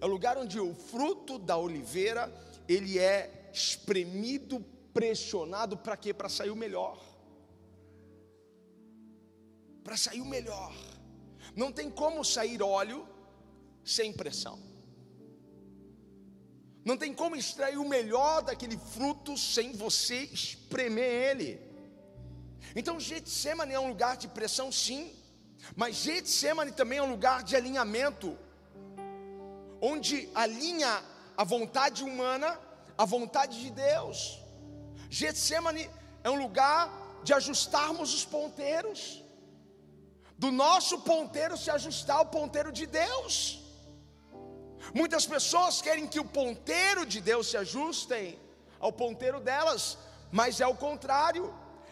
É 0.00 0.04
o 0.04 0.08
lugar 0.08 0.38
onde 0.38 0.58
o 0.58 0.74
fruto 0.74 1.38
da 1.38 1.56
oliveira, 1.56 2.32
ele 2.66 2.98
é 2.98 3.50
espremido, 3.52 4.64
pressionado 4.94 5.76
para 5.76 5.96
quê? 5.96 6.14
Para 6.14 6.28
sair 6.28 6.50
o 6.50 6.56
melhor. 6.56 6.98
Para 9.84 9.96
sair 9.96 10.20
o 10.20 10.26
melhor. 10.26 10.74
Não 11.54 11.72
tem 11.72 11.90
como 11.90 12.24
sair 12.24 12.62
óleo 12.62 13.06
sem 13.84 14.12
pressão. 14.12 14.58
Não 16.84 16.96
tem 16.96 17.12
como 17.12 17.36
extrair 17.36 17.78
o 17.78 17.88
melhor 17.88 18.42
daquele 18.42 18.78
fruto 18.78 19.36
sem 19.36 19.72
você 19.72 20.22
espremer 20.24 21.30
ele. 21.30 21.60
Então, 22.74 22.98
Getsemane 22.98 23.74
é 23.74 23.80
um 23.80 23.88
lugar 23.88 24.16
de 24.16 24.28
pressão, 24.28 24.70
sim, 24.70 25.12
mas 25.76 25.96
Getsemane 25.96 26.72
também 26.72 26.98
é 26.98 27.02
um 27.02 27.10
lugar 27.10 27.42
de 27.42 27.56
alinhamento, 27.56 28.36
onde 29.80 30.28
alinha 30.34 31.02
a 31.36 31.44
vontade 31.44 32.02
humana 32.04 32.58
à 32.96 33.04
vontade 33.04 33.60
de 33.60 33.70
Deus. 33.70 34.38
Getsemane 35.08 35.90
é 36.22 36.30
um 36.30 36.40
lugar 36.40 37.20
de 37.24 37.34
ajustarmos 37.34 38.14
os 38.14 38.24
ponteiros, 38.24 39.22
do 40.42 40.50
nosso 40.50 40.96
ponteiro 41.00 41.54
se 41.62 41.70
ajustar 41.70 42.16
ao 42.16 42.26
ponteiro 42.36 42.72
de 42.72 42.86
Deus. 42.86 43.60
Muitas 44.94 45.26
pessoas 45.26 45.82
querem 45.86 46.06
que 46.06 46.18
o 46.18 46.24
ponteiro 46.24 47.04
de 47.04 47.20
Deus 47.20 47.50
se 47.50 47.58
ajustem 47.58 48.38
ao 48.78 48.90
ponteiro 48.90 49.38
delas, 49.38 49.98
mas 50.32 50.58
é 50.58 50.66
o 50.66 50.74
contrário. 50.74 51.44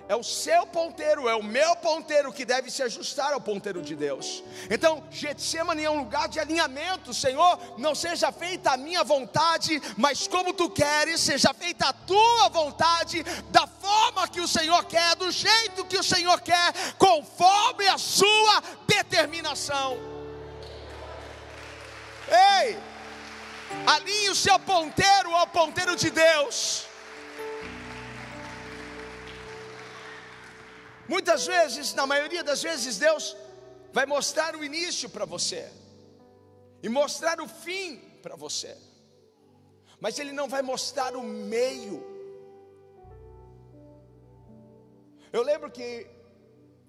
É 0.09 0.17
o 0.17 0.25
seu 0.25 0.67
ponteiro, 0.67 1.29
é 1.29 1.37
o 1.37 1.43
meu 1.43 1.77
ponteiro 1.77 2.33
que 2.33 2.47
deve 2.47 2.71
se 2.71 2.83
ajustar 2.83 3.35
ao 3.35 3.43
ponteiro 3.43 3.83
de 3.83 3.95
Deus. 3.95 4.43
Então, 4.71 5.05
Getsemane 5.11 5.85
é 5.85 5.91
um 5.91 5.99
lugar 5.99 6.29
de 6.31 6.41
alinhamento, 6.41 7.13
Senhor. 7.13 7.59
Não 7.77 7.95
seja 7.95 8.33
feita 8.33 8.71
a 8.71 8.77
minha 8.79 9.05
vontade, 9.05 9.79
mas 9.99 10.27
como 10.27 10.55
tu 10.55 10.71
queres, 10.71 11.21
seja 11.21 11.53
feita 11.53 11.89
a 11.89 11.93
tua 11.93 12.49
vontade, 12.49 13.23
da 13.51 13.67
forma 13.89 14.29
que 14.35 14.41
o 14.47 14.49
Senhor 14.57 14.83
quer, 14.95 15.11
do 15.23 15.31
jeito 15.31 15.87
que 15.91 15.99
o 15.99 16.09
Senhor 16.13 16.39
quer, 16.41 16.69
conforme 17.07 17.87
a 17.89 17.99
sua 17.99 18.55
determinação. 18.87 19.91
Ei, 22.29 22.77
alinhe 23.87 24.31
o 24.31 24.35
seu 24.35 24.59
ponteiro 24.73 25.35
ao 25.35 25.47
ponteiro 25.47 25.95
de 26.03 26.11
Deus. 26.11 26.57
Muitas 31.15 31.47
vezes, 31.47 31.95
na 31.95 32.07
maioria 32.07 32.45
das 32.45 32.63
vezes, 32.63 32.99
Deus 32.99 33.35
vai 33.93 34.05
mostrar 34.05 34.55
o 34.55 34.63
início 34.63 35.09
para 35.09 35.25
você 35.25 35.63
e 36.83 36.89
mostrar 37.01 37.41
o 37.41 37.49
fim 37.49 37.97
para 38.23 38.37
você, 38.37 38.77
mas 39.99 40.19
Ele 40.19 40.33
não 40.33 40.49
vai 40.55 40.61
mostrar 40.61 41.17
o 41.17 41.23
meio. 41.23 42.08
Eu 45.33 45.43
lembro 45.43 45.71
que 45.71 46.19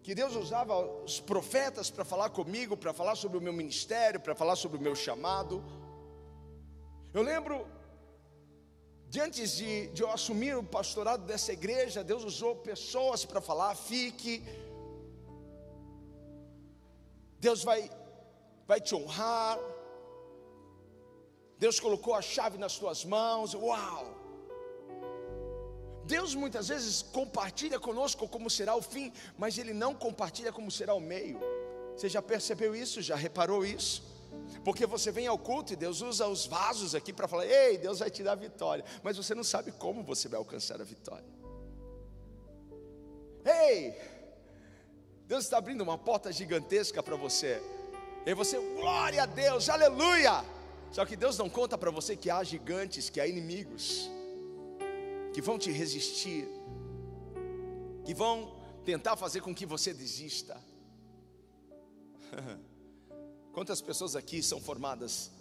que 0.02 0.16
Deus 0.16 0.36
usava 0.36 0.76
os 1.04 1.20
profetas 1.20 1.90
para 1.90 2.06
falar 2.06 2.30
comigo, 2.30 2.76
para 2.76 2.94
falar 2.94 3.16
sobre 3.16 3.38
o 3.38 3.42
meu 3.42 3.54
ministério, 3.54 4.20
para 4.20 4.34
falar 4.34 4.56
sobre 4.56 4.78
o 4.78 4.82
meu 4.82 4.96
chamado. 4.96 5.64
Eu 7.14 7.22
lembro, 7.22 7.68
de 9.08 9.20
antes 9.20 9.58
de, 9.58 9.88
de 9.88 10.02
eu 10.02 10.10
assumir 10.10 10.56
o 10.56 10.64
pastorado 10.64 11.26
dessa 11.26 11.52
igreja, 11.54 12.04
Deus 12.04 12.24
usou 12.24 12.56
pessoas 12.56 13.26
para 13.26 13.42
falar, 13.42 13.76
fique. 13.76 14.44
Deus 17.40 17.64
vai, 17.64 17.90
vai 18.66 18.80
te 18.80 18.96
honrar. 18.96 19.60
Deus 21.58 21.80
colocou 21.80 22.16
a 22.16 22.22
chave 22.22 22.58
nas 22.58 22.78
tuas 22.78 23.04
mãos. 23.04 23.54
Uau! 23.54 24.19
Deus 26.10 26.34
muitas 26.34 26.70
vezes 26.70 27.04
compartilha 27.04 27.80
conosco 27.80 28.28
como 28.28 28.50
será 28.50 28.76
o 28.76 28.82
fim, 28.82 29.14
mas 29.38 29.60
Ele 29.60 29.74
não 29.74 29.94
compartilha 29.94 30.52
como 30.52 30.72
será 30.72 30.96
o 30.96 31.00
meio. 31.00 31.40
Você 31.96 32.10
já 32.10 32.20
percebeu 32.20 32.76
isso? 32.76 33.00
Já 33.00 33.16
reparou 33.16 33.64
isso? 33.64 34.02
Porque 34.66 34.88
você 34.88 35.12
vem 35.12 35.28
ao 35.28 35.38
culto 35.38 35.74
e 35.74 35.76
Deus 35.76 36.02
usa 36.02 36.28
os 36.28 36.48
vasos 36.48 36.96
aqui 36.96 37.14
para 37.14 37.28
falar: 37.28 37.46
Ei, 37.46 37.78
Deus 37.78 38.00
vai 38.00 38.10
te 38.10 38.24
dar 38.24 38.32
a 38.32 38.36
vitória, 38.36 38.84
mas 39.04 39.18
você 39.18 39.36
não 39.36 39.44
sabe 39.44 39.72
como 39.72 40.02
você 40.02 40.28
vai 40.28 40.40
alcançar 40.40 40.82
a 40.82 40.84
vitória. 40.84 41.30
Ei, 43.46 43.96
Deus 45.28 45.44
está 45.44 45.60
abrindo 45.60 45.82
uma 45.82 45.98
porta 45.98 46.32
gigantesca 46.32 47.04
para 47.04 47.16
você. 47.16 47.62
E 48.26 48.34
você, 48.34 48.58
glória 48.58 49.22
a 49.22 49.28
Deus, 49.28 49.70
aleluia. 49.70 50.44
Só 50.92 51.06
que 51.06 51.16
Deus 51.16 51.38
não 51.38 51.48
conta 51.48 51.78
para 51.78 51.92
você 51.92 52.16
que 52.16 52.32
há 52.32 52.44
gigantes, 52.44 53.12
que 53.12 53.22
há 53.22 53.28
inimigos 53.28 54.10
que 55.34 55.42
vão 55.42 55.58
te 55.58 55.72
resistir, 55.72 56.48
que 58.06 58.14
vão 58.14 58.56
tentar 58.86 59.16
fazer 59.16 59.42
com 59.42 59.54
que 59.54 59.66
você 59.66 59.94
desista. 59.94 60.62
Quantas 63.54 63.82
pessoas 63.82 64.16
aqui 64.16 64.42
são 64.42 64.60
formadas 64.62 65.32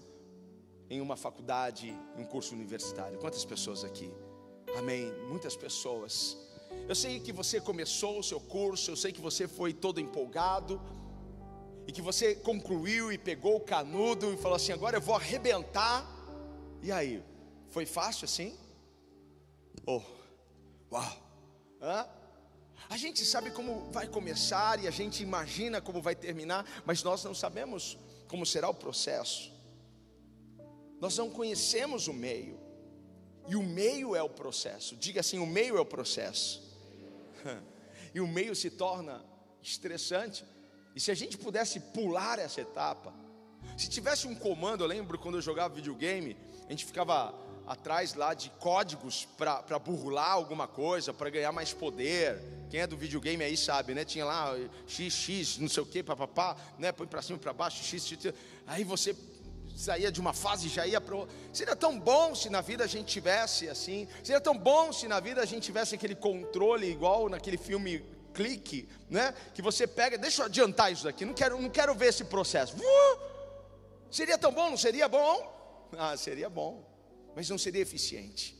em 0.90 1.00
uma 1.00 1.16
faculdade, 1.16 1.88
em 2.16 2.22
um 2.22 2.24
curso 2.24 2.54
universitário? 2.54 3.18
Quantas 3.18 3.44
pessoas 3.44 3.84
aqui? 3.84 4.10
Amém. 4.76 5.12
Muitas 5.28 5.56
pessoas. 5.56 6.36
Eu 6.88 6.94
sei 6.94 7.20
que 7.20 7.32
você 7.32 7.60
começou 7.60 8.18
o 8.18 8.22
seu 8.22 8.40
curso, 8.40 8.90
eu 8.90 8.96
sei 8.96 9.12
que 9.12 9.20
você 9.20 9.46
foi 9.48 9.72
todo 9.72 10.00
empolgado, 10.00 10.80
e 11.88 11.92
que 11.92 12.02
você 12.02 12.34
concluiu 12.34 13.10
e 13.10 13.16
pegou 13.16 13.56
o 13.56 13.60
canudo 13.60 14.32
e 14.34 14.36
falou 14.36 14.56
assim: 14.56 14.72
agora 14.72 14.98
eu 14.98 15.00
vou 15.00 15.14
arrebentar. 15.14 16.06
E 16.82 16.92
aí? 16.92 17.24
Foi 17.70 17.86
fácil 17.86 18.26
assim? 18.26 18.54
Oh, 19.86 20.02
uau! 20.90 21.28
Hã? 21.80 22.08
A 22.88 22.96
gente 22.96 23.24
sabe 23.24 23.50
como 23.50 23.90
vai 23.90 24.06
começar 24.06 24.82
e 24.82 24.88
a 24.88 24.90
gente 24.90 25.22
imagina 25.22 25.80
como 25.80 26.00
vai 26.00 26.14
terminar, 26.14 26.66
mas 26.86 27.02
nós 27.02 27.22
não 27.22 27.34
sabemos 27.34 27.98
como 28.28 28.46
será 28.46 28.68
o 28.68 28.74
processo. 28.74 29.52
Nós 31.00 31.16
não 31.16 31.30
conhecemos 31.30 32.08
o 32.08 32.12
meio, 32.12 32.58
e 33.46 33.56
o 33.56 33.62
meio 33.62 34.16
é 34.16 34.22
o 34.22 34.28
processo. 34.28 34.96
Diga 34.96 35.20
assim: 35.20 35.38
o 35.38 35.46
meio 35.46 35.76
é 35.76 35.80
o 35.80 35.86
processo, 35.86 36.62
e 38.14 38.20
o 38.20 38.26
meio 38.26 38.54
se 38.54 38.70
torna 38.70 39.24
estressante. 39.62 40.44
E 40.94 41.00
se 41.00 41.10
a 41.10 41.14
gente 41.14 41.38
pudesse 41.38 41.78
pular 41.78 42.38
essa 42.38 42.60
etapa, 42.60 43.14
se 43.76 43.88
tivesse 43.88 44.26
um 44.26 44.34
comando, 44.34 44.82
eu 44.82 44.88
lembro 44.88 45.18
quando 45.18 45.36
eu 45.36 45.42
jogava 45.42 45.74
videogame, 45.74 46.36
a 46.66 46.70
gente 46.70 46.84
ficava 46.84 47.34
atrás 47.68 48.14
lá 48.14 48.32
de 48.32 48.48
códigos 48.58 49.28
para 49.36 49.78
burlar 49.78 50.32
alguma 50.32 50.66
coisa, 50.66 51.12
para 51.12 51.28
ganhar 51.28 51.52
mais 51.52 51.72
poder. 51.72 52.40
Quem 52.70 52.80
é 52.80 52.86
do 52.86 52.96
videogame 52.96 53.44
aí 53.44 53.56
sabe, 53.56 53.94
né? 53.94 54.04
Tinha 54.06 54.24
lá 54.24 54.54
XX, 54.88 55.58
não 55.58 55.68
sei 55.68 55.82
o 55.82 55.86
que, 55.86 56.02
papapá, 56.02 56.56
né? 56.78 56.90
Põe 56.92 57.06
para 57.06 57.20
cima, 57.20 57.38
para 57.38 57.52
baixo, 57.52 57.84
x, 57.84 58.06
x, 58.06 58.32
aí 58.66 58.84
você 58.84 59.14
saía 59.76 60.10
de 60.10 60.18
uma 60.18 60.32
fase 60.32 60.66
e 60.66 60.70
já 60.70 60.86
ia 60.86 61.00
para 61.00 61.14
outra. 61.14 61.34
Seria 61.52 61.76
tão 61.76 62.00
bom 62.00 62.34
se 62.34 62.48
na 62.48 62.62
vida 62.62 62.84
a 62.84 62.86
gente 62.86 63.06
tivesse 63.06 63.68
assim. 63.68 64.08
Seria 64.24 64.40
tão 64.40 64.56
bom 64.56 64.90
se 64.90 65.06
na 65.06 65.20
vida 65.20 65.42
a 65.42 65.46
gente 65.46 65.64
tivesse 65.64 65.94
aquele 65.94 66.14
controle 66.14 66.90
igual 66.90 67.28
naquele 67.28 67.58
filme 67.58 68.02
Clique, 68.34 68.88
né? 69.10 69.34
Que 69.52 69.60
você 69.60 69.84
pega, 69.84 70.16
deixa 70.16 70.42
eu 70.42 70.46
adiantar 70.46 70.92
isso 70.92 71.04
daqui. 71.04 71.24
Não 71.24 71.34
quero, 71.34 71.60
não 71.60 71.68
quero 71.68 71.92
ver 71.94 72.08
esse 72.08 72.24
processo. 72.24 72.76
Uh! 72.76 73.18
Seria 74.10 74.38
tão 74.38 74.52
bom, 74.52 74.70
não 74.70 74.76
seria 74.76 75.08
bom? 75.08 75.88
Ah, 75.98 76.16
seria 76.16 76.48
bom 76.48 76.87
mas 77.38 77.48
não 77.48 77.56
seria 77.56 77.80
eficiente. 77.80 78.52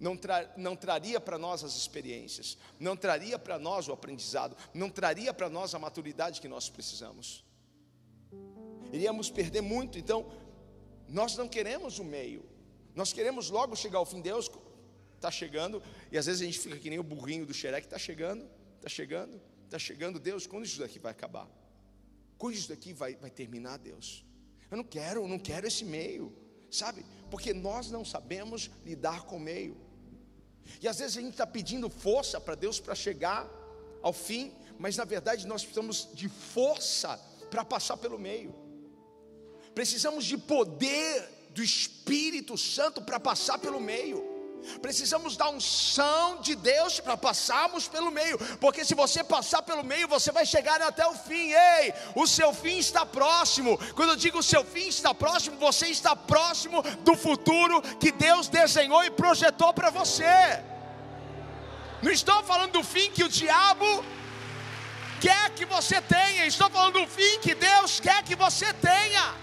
Não, 0.00 0.16
tra 0.16 0.50
não 0.56 0.74
traria 0.74 1.20
para 1.20 1.36
nós 1.36 1.62
as 1.62 1.76
experiências, 1.76 2.56
não 2.80 2.96
traria 2.96 3.38
para 3.38 3.58
nós 3.58 3.88
o 3.88 3.92
aprendizado, 3.92 4.56
não 4.72 4.88
traria 4.88 5.34
para 5.34 5.50
nós 5.50 5.74
a 5.74 5.78
maturidade 5.78 6.40
que 6.40 6.48
nós 6.48 6.70
precisamos. 6.70 7.44
Iríamos 8.90 9.28
perder 9.28 9.60
muito, 9.60 9.98
então, 9.98 10.32
nós 11.06 11.36
não 11.36 11.46
queremos 11.46 11.98
o 11.98 12.04
meio, 12.04 12.42
nós 12.94 13.12
queremos 13.12 13.50
logo 13.50 13.76
chegar 13.76 13.98
ao 13.98 14.06
fim. 14.06 14.22
Deus 14.22 14.50
está 15.14 15.30
chegando, 15.30 15.82
e 16.10 16.16
às 16.16 16.24
vezes 16.24 16.40
a 16.40 16.46
gente 16.46 16.58
fica 16.58 16.78
que 16.78 16.88
nem 16.88 16.98
o 16.98 17.04
burrinho 17.04 17.44
do 17.44 17.52
xereque: 17.52 17.86
está 17.86 17.98
chegando, 17.98 18.48
está 18.76 18.88
chegando, 18.88 19.38
está 19.66 19.78
chegando. 19.78 20.18
Deus, 20.18 20.46
quando 20.46 20.64
isso 20.64 20.80
daqui 20.80 20.98
vai 20.98 21.12
acabar? 21.12 21.50
Quando 22.38 22.54
isso 22.54 22.70
daqui 22.70 22.94
vai, 22.94 23.14
vai 23.14 23.30
terminar, 23.30 23.76
Deus? 23.76 24.24
Eu 24.70 24.78
não 24.78 24.84
quero, 24.84 25.20
eu 25.20 25.28
não 25.28 25.38
quero 25.38 25.66
esse 25.66 25.84
meio 25.84 26.47
sabe? 26.70 27.04
Porque 27.30 27.52
nós 27.52 27.90
não 27.90 28.04
sabemos 28.04 28.70
lidar 28.84 29.22
com 29.24 29.36
o 29.36 29.40
meio. 29.40 29.76
E 30.80 30.88
às 30.88 30.98
vezes 30.98 31.16
a 31.16 31.20
gente 31.20 31.32
está 31.32 31.46
pedindo 31.46 31.88
força 31.88 32.40
para 32.40 32.54
Deus 32.54 32.78
para 32.78 32.94
chegar 32.94 33.48
ao 34.02 34.12
fim, 34.12 34.52
mas 34.78 34.96
na 34.96 35.04
verdade 35.04 35.46
nós 35.46 35.62
precisamos 35.62 36.08
de 36.12 36.28
força 36.28 37.16
para 37.50 37.64
passar 37.64 37.96
pelo 37.96 38.18
meio. 38.18 38.54
Precisamos 39.74 40.24
de 40.24 40.36
poder 40.36 41.48
do 41.50 41.62
Espírito 41.62 42.56
Santo 42.58 43.02
para 43.02 43.18
passar 43.18 43.58
pelo 43.58 43.80
meio. 43.80 44.27
Precisamos 44.82 45.36
da 45.36 45.48
unção 45.48 46.40
de 46.40 46.54
Deus 46.54 47.00
para 47.00 47.16
passarmos 47.16 47.88
pelo 47.88 48.10
meio, 48.10 48.38
porque 48.58 48.84
se 48.84 48.94
você 48.94 49.24
passar 49.24 49.62
pelo 49.62 49.82
meio, 49.84 50.06
você 50.06 50.30
vai 50.30 50.44
chegar 50.44 50.80
até 50.82 51.06
o 51.06 51.14
fim. 51.14 51.52
Ei, 51.52 51.94
o 52.14 52.26
seu 52.26 52.52
fim 52.52 52.78
está 52.78 53.04
próximo. 53.04 53.78
Quando 53.94 54.10
eu 54.10 54.16
digo 54.16 54.38
o 54.38 54.42
seu 54.42 54.64
fim 54.64 54.88
está 54.88 55.14
próximo, 55.14 55.56
você 55.58 55.88
está 55.88 56.14
próximo 56.14 56.82
do 57.00 57.16
futuro 57.16 57.80
que 57.98 58.12
Deus 58.12 58.48
desenhou 58.48 59.02
e 59.04 59.10
projetou 59.10 59.72
para 59.72 59.90
você. 59.90 60.62
Não 62.02 62.12
estou 62.12 62.42
falando 62.44 62.72
do 62.72 62.84
fim 62.84 63.10
que 63.10 63.24
o 63.24 63.28
diabo 63.28 64.04
quer 65.20 65.50
que 65.50 65.64
você 65.64 66.00
tenha, 66.00 66.46
estou 66.46 66.70
falando 66.70 67.00
do 67.00 67.06
fim 67.08 67.40
que 67.40 67.54
Deus 67.54 67.98
quer 67.98 68.22
que 68.22 68.36
você 68.36 68.72
tenha. 68.74 69.34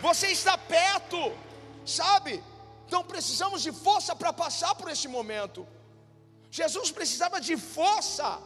Você 0.00 0.28
está 0.28 0.56
perto, 0.56 1.32
sabe? 1.84 2.42
Então 2.94 3.02
precisamos 3.02 3.60
de 3.60 3.72
força 3.72 4.14
para 4.14 4.32
passar 4.32 4.72
por 4.76 4.88
esse 4.88 5.08
momento. 5.08 5.66
Jesus 6.48 6.92
precisava 6.92 7.40
de 7.40 7.56
força. 7.56 8.38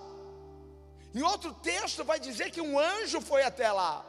Em 1.14 1.20
outro 1.20 1.52
texto 1.52 2.02
vai 2.02 2.18
dizer 2.18 2.50
que 2.50 2.62
um 2.62 2.78
anjo 2.78 3.20
foi 3.20 3.42
até 3.42 3.70
lá 3.70 4.02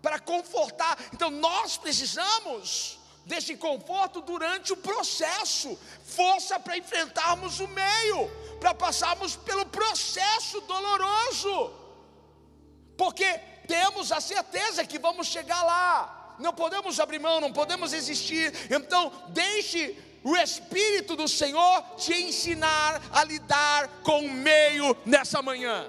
para 0.00 0.18
confortar. 0.18 0.96
Então 1.12 1.30
nós 1.30 1.76
precisamos 1.76 2.98
desse 3.26 3.56
conforto 3.58 4.22
durante 4.22 4.72
o 4.72 4.76
processo, 4.78 5.78
força 6.06 6.58
para 6.58 6.78
enfrentarmos 6.78 7.60
o 7.60 7.68
meio, 7.68 8.30
para 8.58 8.72
passarmos 8.72 9.36
pelo 9.36 9.66
processo 9.66 10.62
doloroso. 10.62 11.74
Porque 12.96 13.28
temos 13.68 14.10
a 14.12 14.20
certeza 14.22 14.86
que 14.86 14.98
vamos 14.98 15.26
chegar 15.26 15.62
lá 15.62 16.23
não 16.38 16.52
podemos 16.52 16.98
abrir 16.98 17.18
mão, 17.18 17.40
não 17.40 17.52
podemos 17.52 17.92
existir. 17.92 18.52
Então, 18.70 19.12
deixe 19.28 19.96
o 20.22 20.36
Espírito 20.36 21.16
do 21.16 21.28
Senhor 21.28 21.82
te 21.96 22.14
ensinar 22.14 23.02
a 23.12 23.22
lidar 23.24 23.88
com 24.02 24.20
o 24.20 24.30
meio 24.30 24.96
nessa 25.04 25.42
manhã. 25.42 25.86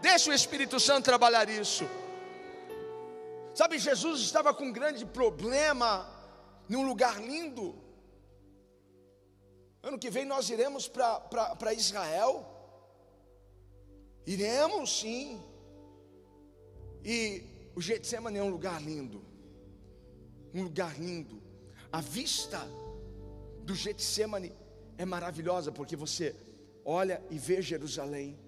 Deixe 0.00 0.30
o 0.30 0.34
Espírito 0.34 0.78
Santo 0.78 1.04
trabalhar 1.04 1.48
isso. 1.48 1.84
Sabe, 3.54 3.78
Jesus 3.78 4.20
estava 4.20 4.54
com 4.54 4.64
um 4.64 4.72
grande 4.72 5.04
problema 5.04 6.08
num 6.68 6.86
lugar 6.86 7.20
lindo. 7.20 7.74
Ano 9.82 9.98
que 9.98 10.10
vem 10.10 10.24
nós 10.24 10.50
iremos 10.50 10.86
para 10.88 11.74
Israel. 11.74 12.46
Iremos 14.26 15.00
sim. 15.00 15.42
E 17.02 17.42
o 17.74 17.80
Getsemane 17.80 18.38
é 18.38 18.42
um 18.42 18.50
lugar 18.50 18.80
lindo 18.80 19.29
um 20.54 20.62
lugar 20.64 20.98
lindo. 20.98 21.42
A 21.92 22.00
vista 22.00 22.60
do 23.64 23.74
Getsemane 23.74 24.52
é 24.96 25.04
maravilhosa 25.04 25.72
porque 25.72 25.96
você 25.96 26.34
olha 26.84 27.22
e 27.30 27.38
vê 27.38 27.62
Jerusalém. 27.62 28.38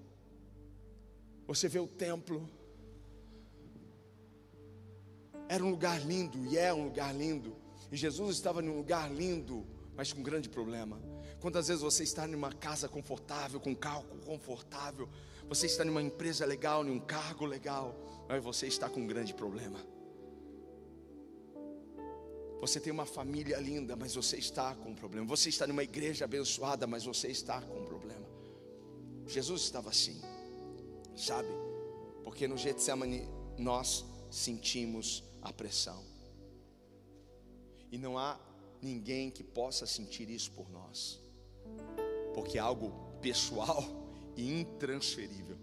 Você 1.47 1.69
vê 1.69 1.79
o 1.79 1.87
templo. 1.87 2.49
Era 5.49 5.65
um 5.65 5.71
lugar 5.71 6.01
lindo 6.05 6.45
e 6.47 6.57
é 6.57 6.73
um 6.73 6.85
lugar 6.85 7.15
lindo. 7.15 7.57
E 7.91 7.97
Jesus 7.97 8.37
estava 8.37 8.63
num 8.63 8.77
lugar 8.77 9.13
lindo, 9.13 9.67
mas 9.95 10.13
com 10.13 10.23
grande 10.23 10.49
problema. 10.49 10.99
Quantas 11.41 11.69
vezes 11.69 11.83
você 11.83 12.05
está 12.05 12.27
numa 12.27 12.53
casa 12.53 12.89
confortável, 12.89 13.61
com 13.61 13.71
um 13.71 13.75
carro 13.75 14.05
confortável, 14.25 15.09
você 15.49 15.67
está 15.67 15.85
numa 15.85 16.01
empresa 16.01 16.47
legal, 16.47 16.87
em 16.87 16.91
um 16.91 17.01
cargo 17.01 17.45
legal, 17.45 17.95
mas 18.29 18.43
você 18.43 18.67
está 18.67 18.89
com 18.89 19.01
um 19.01 19.07
grande 19.07 19.35
problema. 19.35 19.79
Você 22.63 22.79
tem 22.79 22.93
uma 22.93 23.05
família 23.05 23.59
linda, 23.59 23.97
mas 23.97 24.15
você 24.15 24.37
está 24.37 24.73
com 24.77 24.91
um 24.91 24.95
problema. 24.95 25.27
Você 25.27 25.49
está 25.49 25.67
numa 25.67 25.83
igreja 25.83 26.27
abençoada, 26.27 26.87
mas 26.87 27.05
você 27.05 27.27
está 27.27 27.61
com 27.61 27.81
um 27.81 27.85
problema. 27.85 28.25
Jesus 29.27 29.63
estava 29.63 29.91
assim, 29.91 30.23
sabe? 31.17 31.49
Porque 32.23 32.47
no 32.47 32.57
Getsemane 32.57 33.29
nós 33.59 34.05
sentimos 34.31 35.25
a 35.43 35.53
pressão. 35.53 36.05
E 37.91 37.99
não 37.99 38.17
há 38.17 38.39
ninguém 38.81 39.29
que 39.29 39.43
possa 39.43 39.85
sentir 39.85 40.31
isso 40.31 40.53
por 40.53 40.71
nós, 40.71 41.19
porque 42.33 42.59
é 42.59 42.61
algo 42.61 42.93
pessoal 43.21 43.85
e 44.39 44.61
intransferível. 44.61 45.59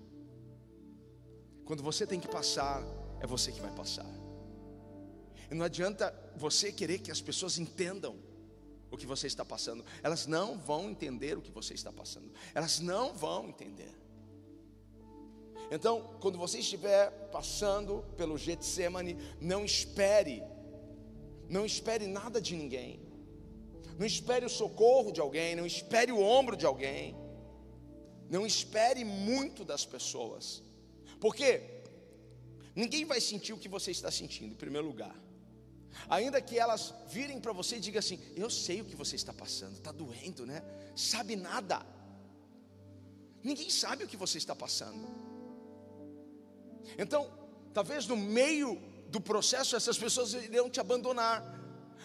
Quando 1.64 1.82
você 1.82 2.06
tem 2.06 2.20
que 2.20 2.28
passar, 2.28 2.84
é 3.22 3.26
você 3.26 3.54
que 3.54 3.62
vai 3.62 3.74
passar. 3.74 4.19
E 5.50 5.56
não 5.56 5.66
adianta 5.66 6.14
você 6.36 6.72
querer 6.72 7.00
que 7.00 7.12
as 7.12 7.22
pessoas 7.22 7.58
entendam 7.58 8.16
o 8.92 8.98
que 8.98 9.06
você 9.06 9.28
está 9.28 9.46
passando. 9.46 9.84
Elas 10.04 10.26
não 10.26 10.58
vão 10.58 10.90
entender 10.90 11.38
o 11.38 11.42
que 11.42 11.52
você 11.52 11.74
está 11.74 11.92
passando. 11.92 12.32
Elas 12.54 12.80
não 12.80 13.14
vão 13.14 13.50
entender. 13.50 13.96
Então, 15.72 16.18
quando 16.20 16.38
você 16.38 16.60
estiver 16.60 17.12
passando 17.30 18.04
pelo 18.18 18.38
Getsemane, 18.38 19.18
não 19.40 19.64
espere, 19.64 20.44
não 21.48 21.66
espere 21.66 22.08
nada 22.08 22.42
de 22.42 22.56
ninguém. 22.56 23.08
Não 23.98 24.06
espere 24.06 24.46
o 24.46 24.50
socorro 24.50 25.12
de 25.12 25.20
alguém, 25.20 25.56
não 25.56 25.66
espere 25.66 26.12
o 26.12 26.22
ombro 26.22 26.56
de 26.56 26.66
alguém. 26.66 27.16
Não 28.30 28.46
espere 28.46 29.04
muito 29.04 29.66
das 29.66 29.86
pessoas. 29.86 30.64
Porque 31.20 31.84
ninguém 32.76 33.06
vai 33.06 33.20
sentir 33.20 33.54
o 33.54 33.58
que 33.58 33.68
você 33.68 33.92
está 33.92 34.10
sentindo, 34.10 34.54
em 34.54 34.58
primeiro 34.58 34.88
lugar. 34.88 35.16
Ainda 36.10 36.42
que 36.42 36.58
elas 36.58 36.94
virem 37.08 37.40
para 37.40 37.54
você 37.54 37.78
e 37.78 37.80
digam 37.80 38.00
assim: 38.00 38.20
Eu 38.36 38.50
sei 38.50 38.82
o 38.82 38.86
que 38.86 38.96
você 38.96 39.16
está 39.16 39.34
passando, 39.34 39.74
está 39.74 39.92
doendo, 39.92 40.46
né? 40.46 40.64
Sabe 40.96 41.36
nada. 41.36 41.86
Ninguém 43.44 43.70
sabe 43.70 44.04
o 44.04 44.08
que 44.08 44.18
você 44.18 44.38
está 44.38 44.56
passando. 44.56 45.08
Então, 46.98 47.32
talvez 47.74 48.08
no 48.08 48.18
meio 48.18 48.82
do 49.08 49.22
processo 49.22 49.76
essas 49.76 49.98
pessoas 49.98 50.34
irão 50.34 50.70
te 50.70 50.80
abandonar. 50.80 51.58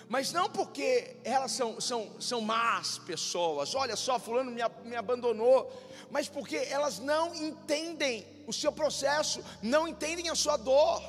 Mas 0.08 0.32
não 0.32 0.50
porque 0.50 1.16
elas 1.24 1.52
são, 1.52 1.80
são, 1.80 2.20
são 2.20 2.40
más 2.40 2.98
pessoas, 2.98 3.74
olha 3.74 3.96
só, 3.96 4.18
fulano 4.18 4.50
me, 4.50 4.60
me 4.84 4.96
abandonou, 4.96 5.72
mas 6.10 6.28
porque 6.28 6.56
elas 6.56 6.98
não 6.98 7.34
entendem 7.34 8.26
o 8.46 8.52
seu 8.52 8.70
processo, 8.70 9.42
não 9.62 9.88
entendem 9.88 10.28
a 10.28 10.34
sua 10.34 10.56
dor. 10.56 11.02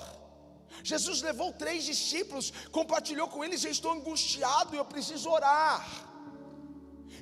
Jesus 0.84 1.22
levou 1.22 1.52
três 1.54 1.84
discípulos, 1.84 2.52
compartilhou 2.72 3.28
com 3.28 3.44
eles: 3.44 3.64
Eu 3.64 3.72
estou 3.72 3.92
angustiado, 3.92 4.76
eu 4.76 4.86
preciso 4.86 5.30
orar. 5.30 5.86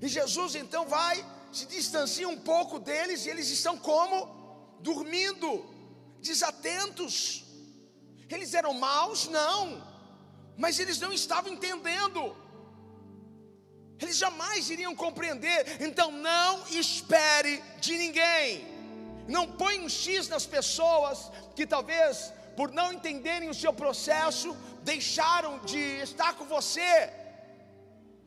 E 0.02 0.08
Jesus 0.08 0.56
então 0.56 0.86
vai, 0.88 1.26
se 1.52 1.66
distancia 1.66 2.28
um 2.28 2.40
pouco 2.40 2.80
deles, 2.80 3.26
e 3.26 3.30
eles 3.30 3.50
estão 3.50 3.78
como? 3.78 4.18
Dormindo, 4.80 5.66
desatentos. 6.20 7.44
Eles 8.30 8.54
eram 8.54 8.74
maus? 8.74 9.28
Não, 9.28 9.86
mas 10.58 10.80
eles 10.80 11.00
não 11.00 11.14
estavam 11.14 11.54
entendendo. 11.54 12.36
Eles 14.02 14.18
jamais 14.18 14.70
iriam 14.70 14.96
compreender. 14.96 15.82
Então 15.82 16.12
não 16.12 16.68
espere 16.68 17.64
de 17.80 17.96
ninguém. 17.98 18.68
Não 19.28 19.48
põe 19.48 19.80
um 19.80 19.88
X 19.88 20.28
nas 20.28 20.46
pessoas 20.46 21.32
que 21.56 21.66
talvez 21.66 22.34
por 22.56 22.72
não 22.72 22.92
entenderem 22.94 23.50
o 23.50 23.54
seu 23.54 23.74
processo, 23.74 24.56
deixaram 24.84 25.60
de 25.60 25.80
estar 26.02 26.34
com 26.34 26.46
você. 26.46 27.12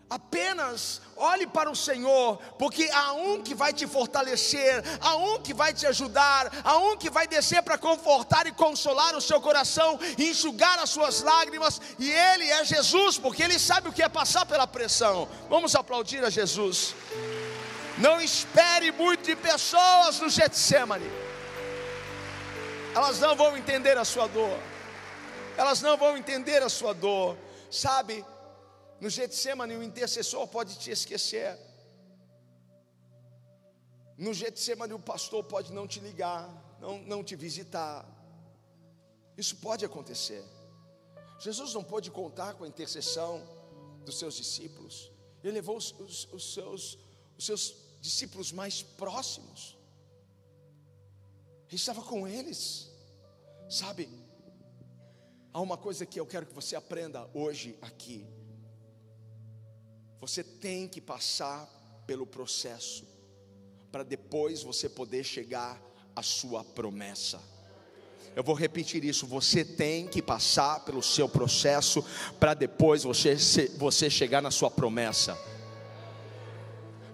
Apenas 0.08 1.02
olhe 1.16 1.48
para 1.48 1.68
o 1.68 1.74
Senhor, 1.74 2.36
porque 2.60 2.88
há 2.92 3.12
um 3.14 3.42
que 3.42 3.56
vai 3.56 3.72
te 3.72 3.88
fortalecer, 3.88 4.84
há 5.00 5.16
um 5.16 5.40
que 5.40 5.52
vai 5.52 5.72
te 5.74 5.84
ajudar, 5.84 6.52
há 6.62 6.78
um 6.78 6.96
que 6.96 7.10
vai 7.10 7.26
descer 7.26 7.60
para 7.60 7.76
confortar 7.76 8.46
e 8.46 8.52
consolar 8.52 9.16
o 9.16 9.20
seu 9.20 9.40
coração 9.40 9.98
enxugar 10.16 10.78
as 10.78 10.90
suas 10.90 11.22
lágrimas, 11.22 11.80
e 11.98 12.08
Ele 12.08 12.48
é 12.48 12.64
Jesus, 12.64 13.18
porque 13.18 13.42
Ele 13.42 13.58
sabe 13.58 13.88
o 13.88 13.92
que 13.92 14.02
é 14.02 14.08
passar 14.08 14.46
pela 14.46 14.66
pressão. 14.66 15.28
Vamos 15.50 15.74
aplaudir 15.74 16.24
a 16.24 16.30
Jesus. 16.30 16.94
Não 17.98 18.20
espere 18.20 18.92
muito 18.92 19.24
de 19.24 19.34
pessoas 19.34 20.20
no 20.20 20.28
Getsemane 20.28 21.25
elas 22.96 23.20
não 23.20 23.36
vão 23.36 23.54
entender 23.58 23.98
a 23.98 24.06
sua 24.06 24.26
dor, 24.26 24.58
elas 25.54 25.82
não 25.82 25.98
vão 25.98 26.16
entender 26.16 26.62
a 26.62 26.68
sua 26.70 26.94
dor, 26.94 27.36
sabe? 27.70 28.24
No 28.98 29.10
Getsemane, 29.10 29.76
o 29.76 29.82
intercessor 29.82 30.48
pode 30.48 30.78
te 30.78 30.90
esquecer, 30.90 31.58
no 34.16 34.32
Getsemane, 34.32 34.94
o 34.94 34.98
pastor 34.98 35.44
pode 35.44 35.74
não 35.74 35.86
te 35.86 36.00
ligar, 36.00 36.48
não, 36.80 36.98
não 37.00 37.22
te 37.22 37.36
visitar, 37.36 38.08
isso 39.36 39.56
pode 39.56 39.84
acontecer. 39.84 40.42
Jesus 41.38 41.74
não 41.74 41.84
pôde 41.84 42.10
contar 42.10 42.54
com 42.54 42.64
a 42.64 42.68
intercessão 42.68 43.46
dos 44.06 44.18
seus 44.18 44.36
discípulos, 44.36 45.12
ele 45.44 45.52
levou 45.52 45.76
os, 45.76 45.92
os, 46.00 46.32
os 46.32 46.54
seus, 46.54 46.98
os 47.36 47.44
seus 47.44 47.76
discípulos 48.00 48.52
mais 48.52 48.82
próximos, 48.82 49.76
ele 51.68 51.76
estava 51.76 52.02
com 52.02 52.26
eles. 52.26 52.90
Sabe? 53.68 54.08
Há 55.52 55.60
uma 55.60 55.76
coisa 55.76 56.06
que 56.06 56.20
eu 56.20 56.26
quero 56.26 56.46
que 56.46 56.54
você 56.54 56.76
aprenda 56.76 57.28
hoje 57.34 57.76
aqui. 57.82 58.26
Você 60.20 60.44
tem 60.44 60.88
que 60.88 61.00
passar 61.00 61.66
pelo 62.06 62.26
processo 62.26 63.06
para 63.90 64.02
depois 64.02 64.62
você 64.62 64.88
poder 64.88 65.24
chegar 65.24 65.80
à 66.14 66.22
sua 66.22 66.62
promessa. 66.62 67.40
Eu 68.34 68.44
vou 68.44 68.54
repetir 68.54 69.02
isso. 69.02 69.26
Você 69.26 69.64
tem 69.64 70.06
que 70.06 70.20
passar 70.20 70.84
pelo 70.84 71.02
seu 71.02 71.28
processo 71.28 72.04
para 72.38 72.52
depois 72.52 73.02
você, 73.02 73.34
você 73.78 74.10
chegar 74.10 74.42
na 74.42 74.50
sua 74.50 74.70
promessa. 74.70 75.36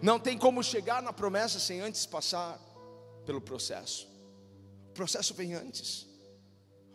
Não 0.02 0.18
tem 0.18 0.36
como 0.36 0.64
chegar 0.64 1.00
na 1.00 1.12
promessa 1.12 1.60
sem 1.60 1.80
antes 1.80 2.04
passar 2.04 2.58
pelo 3.24 3.40
processo. 3.40 4.11
O 4.92 4.94
processo 4.94 5.32
vem 5.32 5.54
antes. 5.54 6.06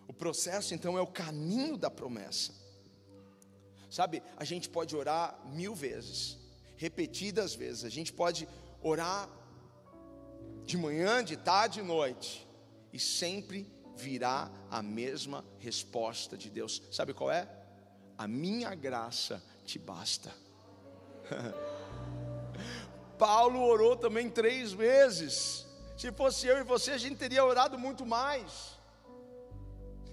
O 0.07 0.13
processo 0.13 0.75
então 0.75 0.95
é 0.95 1.01
o 1.01 1.07
caminho 1.07 1.75
da 1.75 1.89
promessa. 1.89 2.53
Sabe, 3.89 4.21
a 4.37 4.43
gente 4.43 4.69
pode 4.69 4.95
orar 4.95 5.35
mil 5.47 5.73
vezes, 5.73 6.37
repetidas 6.75 7.55
vezes, 7.55 7.83
a 7.83 7.89
gente 7.89 8.13
pode 8.13 8.47
orar 8.83 9.27
de 10.63 10.77
manhã, 10.77 11.23
de 11.23 11.35
tarde 11.37 11.79
e 11.79 11.83
noite, 11.83 12.47
e 12.93 12.99
sempre 12.99 13.65
virá 13.95 14.51
a 14.69 14.83
mesma 14.83 15.43
resposta 15.57 16.37
de 16.37 16.51
Deus. 16.51 16.83
Sabe 16.91 17.15
qual 17.15 17.31
é? 17.31 17.49
A 18.15 18.27
minha 18.27 18.75
graça 18.75 19.43
te 19.65 19.79
basta. 19.79 20.31
Paulo 23.17 23.59
orou 23.63 23.97
também 23.97 24.29
três 24.29 24.71
vezes. 24.71 25.66
Se 26.01 26.11
fosse 26.11 26.45
eu 26.47 26.57
e 26.59 26.69
você, 26.73 26.91
a 26.91 27.01
gente 27.03 27.17
teria 27.23 27.43
orado 27.43 27.77
muito 27.85 28.05
mais. 28.05 28.77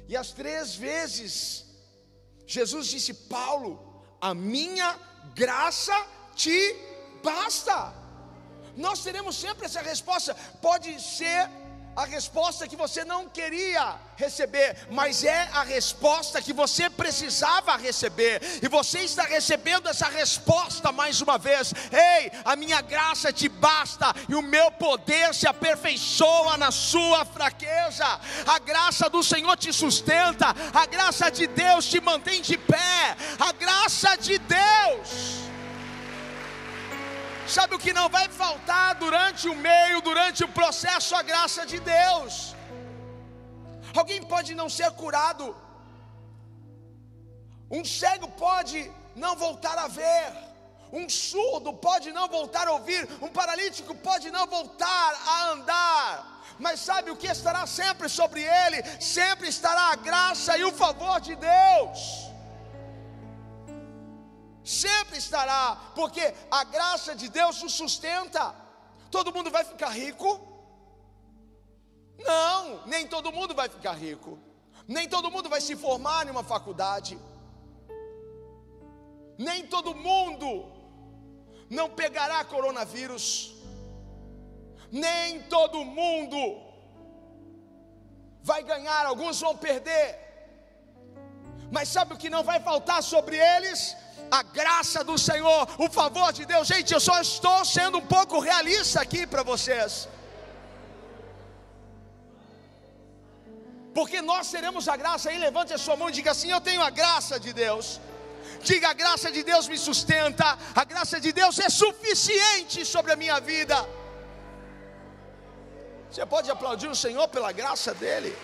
E 0.08 0.16
as 0.16 0.30
três 0.32 0.74
vezes, 0.74 1.30
Jesus 2.46 2.86
disse: 2.86 3.12
Paulo, 3.36 3.70
a 4.20 4.32
minha 4.34 4.90
graça 5.34 5.94
te 6.34 6.58
basta. 7.22 7.92
Nós 8.76 9.02
teremos 9.02 9.36
sempre 9.36 9.66
essa 9.66 9.82
resposta. 9.82 10.34
Pode 10.60 11.00
ser 11.00 11.50
a 11.96 12.04
resposta 12.04 12.66
que 12.66 12.76
você 12.76 13.04
não 13.04 13.28
queria 13.28 13.96
receber, 14.16 14.86
mas 14.90 15.24
é 15.24 15.48
a 15.52 15.62
resposta 15.62 16.40
que 16.40 16.52
você 16.52 16.88
precisava 16.88 17.76
receber, 17.76 18.40
e 18.62 18.68
você 18.68 19.00
está 19.00 19.24
recebendo 19.24 19.88
essa 19.88 20.08
resposta 20.08 20.92
mais 20.92 21.20
uma 21.20 21.38
vez. 21.38 21.72
Ei, 21.92 22.32
a 22.44 22.56
minha 22.56 22.80
graça 22.80 23.32
te 23.32 23.48
basta, 23.48 24.14
e 24.28 24.34
o 24.34 24.42
meu 24.42 24.70
poder 24.72 25.34
se 25.34 25.46
aperfeiçoa 25.46 26.56
na 26.56 26.70
sua 26.70 27.24
fraqueza. 27.24 28.06
A 28.46 28.58
graça 28.58 29.08
do 29.08 29.22
Senhor 29.22 29.56
te 29.56 29.72
sustenta, 29.72 30.54
a 30.72 30.86
graça 30.86 31.30
de 31.30 31.46
Deus 31.46 31.86
te 31.86 32.00
mantém 32.00 32.40
de 32.40 32.56
pé, 32.56 33.16
a 33.38 33.52
graça 33.52 34.16
de 34.16 34.38
Deus. 34.38 35.33
Sabe 37.46 37.74
o 37.74 37.78
que 37.78 37.92
não 37.92 38.08
vai 38.08 38.28
faltar 38.28 38.94
durante 38.94 39.48
o 39.48 39.54
meio, 39.54 40.00
durante 40.00 40.42
o 40.42 40.48
processo? 40.48 41.14
A 41.14 41.22
graça 41.22 41.66
de 41.66 41.78
Deus. 41.78 42.54
Alguém 43.94 44.22
pode 44.22 44.54
não 44.54 44.68
ser 44.68 44.90
curado, 44.92 45.54
um 47.70 47.84
cego 47.84 48.28
pode 48.28 48.90
não 49.14 49.36
voltar 49.36 49.78
a 49.78 49.86
ver, 49.86 50.32
Um 50.96 51.08
surdo 51.08 51.72
pode 51.72 52.12
não 52.12 52.28
voltar 52.28 52.68
a 52.68 52.72
ouvir, 52.72 53.08
um 53.20 53.28
paralítico 53.28 53.92
pode 53.96 54.30
não 54.30 54.46
voltar 54.46 55.12
a 55.26 55.50
andar. 55.50 56.42
Mas 56.56 56.78
sabe 56.78 57.10
o 57.10 57.16
que 57.16 57.26
estará 57.26 57.66
sempre 57.66 58.08
sobre 58.08 58.42
ele? 58.42 58.80
Sempre 59.00 59.48
estará 59.48 59.90
a 59.90 59.96
graça 59.96 60.56
e 60.56 60.64
o 60.64 60.70
favor 60.72 61.20
de 61.20 61.34
Deus. 61.34 61.98
Sempre 64.64 65.18
estará, 65.18 65.92
porque 65.94 66.34
a 66.50 66.64
graça 66.64 67.14
de 67.14 67.28
Deus 67.28 67.62
o 67.62 67.68
sustenta. 67.68 68.54
Todo 69.10 69.32
mundo 69.32 69.50
vai 69.50 69.62
ficar 69.62 69.90
rico? 69.90 70.40
Não, 72.18 72.86
nem 72.86 73.06
todo 73.06 73.30
mundo 73.30 73.54
vai 73.54 73.68
ficar 73.68 73.92
rico. 73.92 74.38
Nem 74.88 75.06
todo 75.06 75.30
mundo 75.30 75.48
vai 75.50 75.60
se 75.60 75.76
formar 75.76 76.26
em 76.26 76.30
uma 76.30 76.42
faculdade. 76.42 77.18
Nem 79.36 79.66
todo 79.66 79.94
mundo 79.94 80.72
não 81.68 81.90
pegará 81.90 82.42
coronavírus. 82.44 83.54
Nem 84.90 85.42
todo 85.42 85.84
mundo 85.84 86.38
vai 88.42 88.62
ganhar, 88.62 89.04
alguns 89.04 89.40
vão 89.40 89.56
perder. 89.56 90.18
Mas 91.70 91.88
sabe 91.88 92.14
o 92.14 92.18
que 92.18 92.30
não 92.30 92.42
vai 92.42 92.60
faltar 92.60 93.02
sobre 93.02 93.36
eles? 93.36 93.96
A 94.30 94.42
graça 94.42 95.04
do 95.04 95.16
Senhor, 95.18 95.68
o 95.78 95.88
favor 95.90 96.32
de 96.32 96.44
Deus. 96.44 96.66
Gente, 96.66 96.92
eu 96.92 97.00
só 97.00 97.20
estou 97.20 97.64
sendo 97.64 97.98
um 97.98 98.06
pouco 98.06 98.38
realista 98.40 99.00
aqui 99.00 99.26
para 99.26 99.42
vocês. 99.42 100.08
Porque 103.94 104.20
nós 104.20 104.50
teremos 104.50 104.88
a 104.88 104.96
graça 104.96 105.30
aí, 105.30 105.38
levante 105.38 105.72
a 105.72 105.78
sua 105.78 105.96
mão 105.96 106.08
e 106.08 106.12
diga 106.12 106.32
assim: 106.32 106.50
Eu 106.50 106.60
tenho 106.60 106.82
a 106.82 106.90
graça 106.90 107.38
de 107.38 107.52
Deus. 107.52 108.00
Diga: 108.60 108.88
A 108.88 108.92
graça 108.92 109.30
de 109.30 109.42
Deus 109.44 109.68
me 109.68 109.78
sustenta, 109.78 110.58
a 110.74 110.84
graça 110.84 111.20
de 111.20 111.32
Deus 111.32 111.58
é 111.58 111.68
suficiente 111.68 112.84
sobre 112.84 113.12
a 113.12 113.16
minha 113.16 113.38
vida. 113.38 113.88
Você 116.10 116.26
pode 116.26 116.50
aplaudir 116.50 116.88
o 116.88 116.94
Senhor 116.94 117.28
pela 117.28 117.52
graça 117.52 117.94
dEle. 117.94 118.36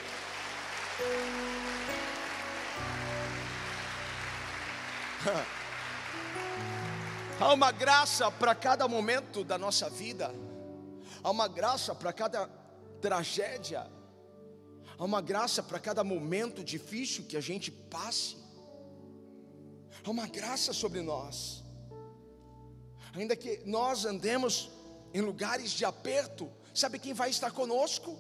Há 7.41 7.55
uma 7.55 7.73
graça 7.73 8.31
para 8.31 8.55
cada 8.55 8.87
momento 8.87 9.43
da 9.43 9.57
nossa 9.57 9.89
vida, 9.89 10.31
há 11.25 11.31
uma 11.31 11.49
graça 11.49 11.95
para 11.95 12.13
cada 12.13 12.47
tragédia, 13.01 13.91
há 14.99 15.03
uma 15.03 15.23
graça 15.23 15.63
para 15.63 15.79
cada 15.79 16.05
momento 16.05 16.63
difícil 16.63 17.25
que 17.25 17.39
a 17.39 17.41
gente 17.41 17.71
passe, 17.71 18.37
há 20.05 20.11
uma 20.11 20.27
graça 20.27 20.75
sobre 20.75 21.01
nós, 21.01 21.65
ainda 23.15 23.35
que 23.35 23.63
nós 23.65 24.05
andemos 24.05 24.71
em 25.15 25.23
lugares 25.23 25.71
de 25.71 25.87
aperto, 25.87 26.53
sabe 26.75 26.99
quem 26.99 27.15
vai 27.15 27.31
estar 27.31 27.53
conosco? 27.53 28.19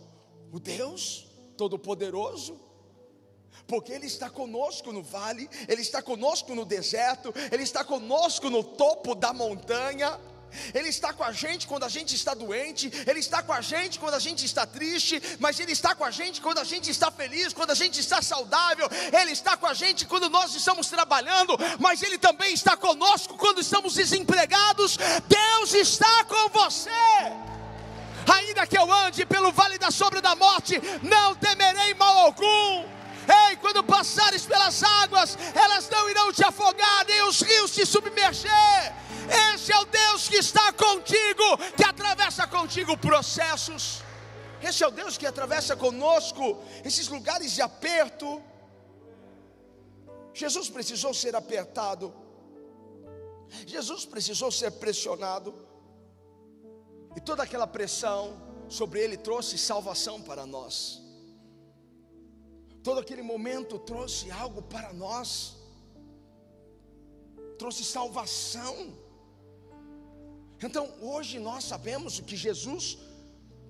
O 0.50 0.58
Deus 0.58 1.28
Todo-Poderoso 1.58 2.58
porque 3.66 3.92
Ele 3.92 4.06
está 4.06 4.28
conosco 4.28 4.92
no 4.92 5.02
vale, 5.02 5.48
Ele 5.68 5.80
está 5.80 6.02
conosco 6.02 6.54
no 6.54 6.64
deserto, 6.64 7.32
Ele 7.52 7.62
está 7.62 7.84
conosco 7.84 8.50
no 8.50 8.64
topo 8.64 9.14
da 9.14 9.32
montanha. 9.32 10.18
Ele 10.74 10.88
está 10.88 11.12
com 11.12 11.22
a 11.22 11.30
gente 11.30 11.66
quando 11.66 11.84
a 11.84 11.88
gente 11.88 12.16
está 12.16 12.34
doente, 12.34 12.90
Ele 13.06 13.20
está 13.20 13.40
com 13.40 13.52
a 13.52 13.60
gente 13.60 14.00
quando 14.00 14.14
a 14.14 14.18
gente 14.18 14.44
está 14.44 14.66
triste, 14.66 15.22
mas 15.38 15.60
Ele 15.60 15.70
está 15.70 15.94
com 15.94 16.04
a 16.04 16.10
gente 16.10 16.40
quando 16.40 16.58
a 16.58 16.64
gente 16.64 16.90
está 16.90 17.08
feliz, 17.08 17.52
quando 17.52 17.70
a 17.70 17.74
gente 17.74 18.00
está 18.00 18.20
saudável, 18.20 18.88
Ele 19.12 19.30
está 19.30 19.56
com 19.56 19.66
a 19.66 19.74
gente 19.74 20.06
quando 20.06 20.28
nós 20.28 20.52
estamos 20.52 20.88
trabalhando, 20.88 21.56
mas 21.78 22.02
Ele 22.02 22.18
também 22.18 22.52
está 22.52 22.76
conosco 22.76 23.36
quando 23.36 23.60
estamos 23.60 23.94
desempregados. 23.94 24.98
Deus 25.28 25.74
está 25.74 26.24
com 26.24 26.48
você. 26.48 26.90
Ainda 28.26 28.66
que 28.66 28.76
eu 28.76 28.92
ande 28.92 29.24
pelo 29.24 29.52
vale 29.52 29.78
da 29.78 29.90
sombra 29.90 30.20
da 30.20 30.34
morte, 30.34 30.80
não 31.02 31.34
temerei 31.36 31.94
mal 31.94 32.18
algum 32.18 32.99
Ei, 33.28 33.56
quando 33.56 33.82
passares 33.84 34.46
pelas 34.46 34.82
águas, 34.82 35.36
elas 35.54 35.88
não 35.88 36.08
irão 36.08 36.32
te 36.32 36.44
afogar, 36.44 37.04
nem 37.06 37.22
os 37.22 37.40
rios 37.42 37.70
te 37.72 37.84
submerger. 37.84 38.94
Esse 39.54 39.72
é 39.72 39.78
o 39.78 39.84
Deus 39.84 40.28
que 40.28 40.36
está 40.36 40.72
contigo, 40.72 41.58
que 41.76 41.84
atravessa 41.84 42.46
contigo 42.46 42.96
processos. 42.96 44.02
Esse 44.62 44.82
é 44.84 44.86
o 44.86 44.90
Deus 44.90 45.16
que 45.16 45.26
atravessa 45.26 45.76
conosco 45.76 46.62
esses 46.84 47.08
lugares 47.08 47.52
de 47.52 47.62
aperto. 47.62 48.42
Jesus 50.34 50.68
precisou 50.68 51.14
ser 51.14 51.34
apertado. 51.34 52.12
Jesus 53.66 54.04
precisou 54.04 54.50
ser 54.50 54.72
pressionado. 54.72 55.54
E 57.16 57.20
toda 57.20 57.42
aquela 57.42 57.66
pressão 57.66 58.36
sobre 58.68 59.00
ele 59.00 59.16
trouxe 59.16 59.58
salvação 59.58 60.20
para 60.20 60.46
nós. 60.46 61.02
Todo 62.82 63.00
aquele 63.00 63.22
momento 63.22 63.78
trouxe 63.78 64.30
algo 64.30 64.62
para 64.62 64.92
nós, 64.92 65.56
trouxe 67.58 67.84
salvação. 67.84 68.96
Então, 70.62 70.92
hoje 71.00 71.38
nós 71.38 71.64
sabemos 71.64 72.18
o 72.18 72.22
que 72.22 72.36
Jesus 72.36 72.98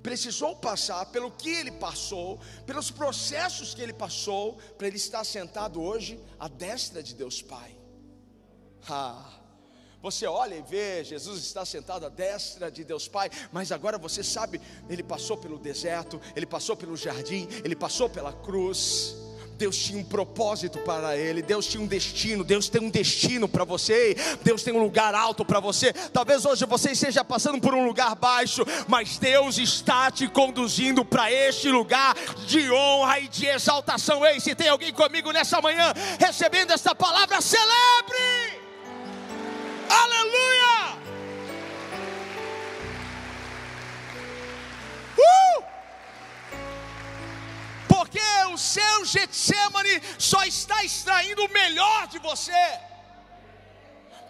precisou 0.03 0.57
passar, 0.57 1.07
pelo 1.07 1.31
que 1.31 1.51
ele 1.51 1.73
passou, 1.73 2.41
pelos 2.67 2.91
processos 2.91 3.75
que 3.75 3.83
ele 3.83 3.93
passou, 3.93 4.57
para 4.79 4.87
ele 4.87 4.97
estar 4.97 5.25
sentado 5.25 5.81
hoje 5.83 6.19
à 6.39 6.49
destra 6.49 7.03
de 7.03 7.15
Deus 7.15 7.43
Pai. 7.43 7.77
Ah, 8.89 9.40
você 10.03 10.27
olha 10.27 10.55
e 10.55 10.63
vê, 10.63 11.05
Jesus 11.05 11.41
está 11.41 11.65
sentado 11.65 12.07
à 12.07 12.09
destra 12.09 12.71
de 12.71 12.85
Deus 12.85 13.07
Pai, 13.07 13.31
mas 13.53 13.71
agora 13.71 13.99
você 13.99 14.23
sabe, 14.23 14.61
ele 14.89 15.03
passou 15.03 15.37
pelo 15.37 15.59
deserto, 15.59 16.21
ele 16.35 16.47
passou 16.47 16.77
pelo 16.77 16.97
jardim, 16.97 17.47
ele 17.63 17.77
passou 17.77 18.09
pela 18.09 18.33
cruz. 18.33 19.15
Deus 19.61 19.77
tinha 19.77 19.99
um 19.99 20.05
propósito 20.05 20.79
para 20.79 21.19
ele, 21.19 21.43
Deus 21.43 21.67
tinha 21.67 21.83
um 21.83 21.87
destino, 21.87 22.43
Deus 22.43 22.71
tem 22.71 22.81
um 22.81 22.89
destino 22.89 23.47
para 23.47 23.63
você, 23.63 24.17
Deus 24.43 24.63
tem 24.63 24.73
um 24.73 24.83
lugar 24.83 25.15
alto 25.15 25.45
para 25.45 25.61
você. 25.61 25.93
Talvez 25.93 26.47
hoje 26.47 26.65
você 26.65 26.93
esteja 26.93 27.23
passando 27.23 27.61
por 27.61 27.75
um 27.75 27.85
lugar 27.85 28.15
baixo, 28.15 28.65
mas 28.89 29.19
Deus 29.19 29.59
está 29.59 30.11
te 30.11 30.27
conduzindo 30.29 31.05
para 31.05 31.31
este 31.31 31.69
lugar 31.69 32.17
de 32.47 32.71
honra 32.71 33.21
e 33.21 33.29
de 33.29 33.45
exaltação. 33.45 34.25
Ei, 34.25 34.41
se 34.41 34.55
tem 34.55 34.69
alguém 34.71 34.95
comigo 34.95 35.31
nessa 35.31 35.61
manhã 35.61 35.93
recebendo 36.19 36.71
esta 36.71 36.95
palavra, 36.95 37.43
celebre! 37.43 38.50
Aleluia! 39.91 40.97
Uh! 45.19 45.65
Porque 47.89 48.21
o 48.53 48.57
seu 48.57 49.05
Getsemane 49.05 50.01
só 50.19 50.45
está 50.45 50.85
extraindo 50.85 51.45
o 51.45 51.53
melhor 51.53 52.07
de 52.07 52.19
você. 52.21 52.81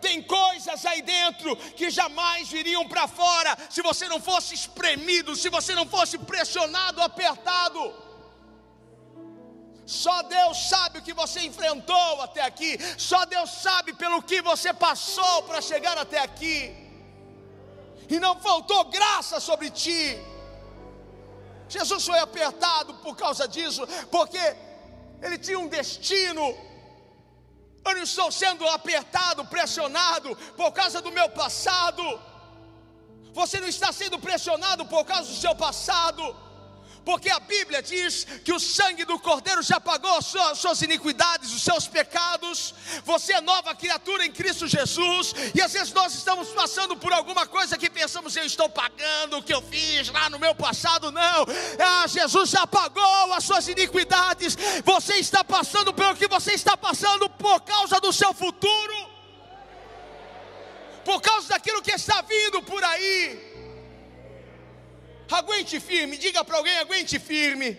Tem 0.01 0.23
coisas 0.23 0.87
aí 0.87 1.03
dentro 1.03 1.55
que 1.57 1.91
jamais 1.91 2.49
viriam 2.49 2.89
para 2.89 3.07
fora 3.07 3.57
se 3.69 3.83
você 3.83 4.09
não 4.09 4.19
fosse 4.19 4.55
espremido, 4.55 5.37
se 5.37 5.51
você 5.51 5.75
não 5.75 5.87
fosse 5.87 6.17
pressionado, 6.17 7.03
apertado. 7.03 8.10
Só 9.91 10.23
Deus 10.23 10.57
sabe 10.69 10.99
o 10.99 11.03
que 11.03 11.13
você 11.13 11.41
enfrentou 11.41 12.23
até 12.23 12.43
aqui. 12.43 12.79
Só 12.97 13.25
Deus 13.25 13.51
sabe 13.51 13.93
pelo 13.93 14.23
que 14.23 14.41
você 14.41 14.73
passou 14.73 15.43
para 15.43 15.61
chegar 15.61 15.99
até 15.99 16.21
aqui. 16.21 16.59
E 18.09 18.21
não 18.21 18.35
faltou 18.41 18.85
graça 18.85 19.41
sobre 19.41 19.69
ti. 19.69 20.17
Jesus 21.69 22.07
foi 22.07 22.21
apertado 22.21 22.95
por 23.05 23.17
causa 23.17 23.49
disso, 23.49 23.85
porque 24.13 24.45
ele 25.21 25.39
tinha 25.39 25.59
um 25.59 25.67
destino. 25.67 26.45
Eu 27.85 27.95
não 27.97 28.03
estou 28.05 28.31
sendo 28.31 28.69
apertado, 28.69 29.45
pressionado 29.47 30.37
por 30.57 30.71
causa 30.71 31.03
do 31.03 31.11
meu 31.11 31.29
passado. 31.31 32.05
Você 33.33 33.59
não 33.59 33.67
está 33.67 33.91
sendo 33.93 34.21
pressionado 34.21 34.87
por 34.87 35.05
causa 35.05 35.29
do 35.33 35.37
seu 35.37 35.55
passado 35.57 36.23
porque 37.05 37.31
a 37.31 37.41
Bíblia 37.41 37.83
diz 37.83 38.25
que 38.45 38.53
o 38.53 38.61
sangue 38.61 39.05
do 39.05 39.19
Cordeiro 39.19 39.63
já 39.63 39.81
pagou 39.81 40.21
suas, 40.23 40.59
suas 40.59 40.83
iniquidades, 40.83 41.53
os 41.53 41.63
seus 41.63 41.87
pecados. 41.89 42.75
Você 43.05 43.33
é 43.33 43.41
nova 43.41 43.75
criatura 43.75 44.25
em 44.25 44.33
Cristo 44.33 44.67
Jesus, 44.67 45.35
e 45.55 45.61
às 45.61 45.73
vezes 45.73 45.93
nós 45.93 46.15
estamos 46.15 46.49
passando 46.51 46.97
por 46.97 47.13
alguma 47.13 47.47
coisa 47.47 47.79
que 47.79 47.89
pensamos, 47.89 48.37
eu 48.37 48.45
estou 48.45 48.69
pagando 48.69 49.39
o 49.39 49.43
que 49.43 49.53
eu 49.53 49.63
fiz 49.63 50.09
lá 50.11 50.29
no 50.29 50.39
meu 50.39 50.55
passado. 50.55 51.11
Não, 51.11 51.47
ah, 51.79 52.07
Jesus 52.07 52.51
já 52.51 52.67
pagou 52.67 53.33
as 53.33 53.45
suas 53.45 53.67
iniquidades. 53.69 54.57
Você 54.85 55.15
está 55.15 55.43
passando 55.43 55.93
pelo 55.93 56.17
que 56.17 56.29
você 56.29 56.53
está 56.53 56.77
passando 56.77 57.29
por 57.31 57.61
causa 57.63 58.01
do 58.01 58.13
seu 58.13 58.33
futuro, 58.35 59.11
por 61.05 61.21
causa 61.21 61.49
daquilo 61.49 61.83
que 61.83 61.93
está 61.93 62.21
vindo 62.23 62.63
por 62.63 62.83
aí. 62.85 63.50
Aguente 65.31 65.79
firme, 65.79 66.17
diga 66.17 66.45
para 66.45 66.57
alguém: 66.57 66.77
aguente 66.79 67.19
firme. 67.19 67.79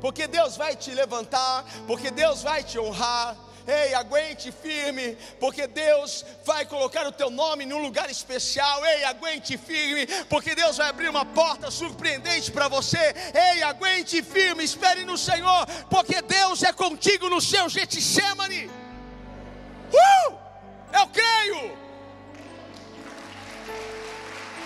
Porque 0.00 0.26
Deus 0.26 0.56
vai 0.56 0.76
te 0.76 0.92
levantar, 0.92 1.64
porque 1.86 2.10
Deus 2.10 2.42
vai 2.42 2.62
te 2.62 2.78
honrar. 2.78 3.36
Ei, 3.66 3.94
aguente 3.94 4.52
firme, 4.52 5.18
porque 5.40 5.66
Deus 5.66 6.24
vai 6.44 6.64
colocar 6.66 7.04
o 7.04 7.10
teu 7.10 7.28
nome 7.30 7.66
num 7.66 7.82
lugar 7.82 8.08
especial. 8.08 8.84
Ei, 8.86 9.02
aguente 9.02 9.58
firme, 9.58 10.06
porque 10.28 10.54
Deus 10.54 10.76
vai 10.76 10.88
abrir 10.88 11.08
uma 11.08 11.24
porta 11.24 11.68
surpreendente 11.68 12.52
para 12.52 12.68
você. 12.68 13.12
Ei, 13.34 13.64
aguente 13.64 14.22
firme, 14.22 14.62
espere 14.62 15.04
no 15.04 15.18
Senhor, 15.18 15.66
porque 15.90 16.22
Deus 16.22 16.62
é 16.62 16.72
contigo 16.72 17.28
no 17.28 17.40
seu 17.40 17.68
Getsemane. 17.68 18.70
Uh! 19.92 20.34
Eu 20.92 21.08
creio. 21.08 21.85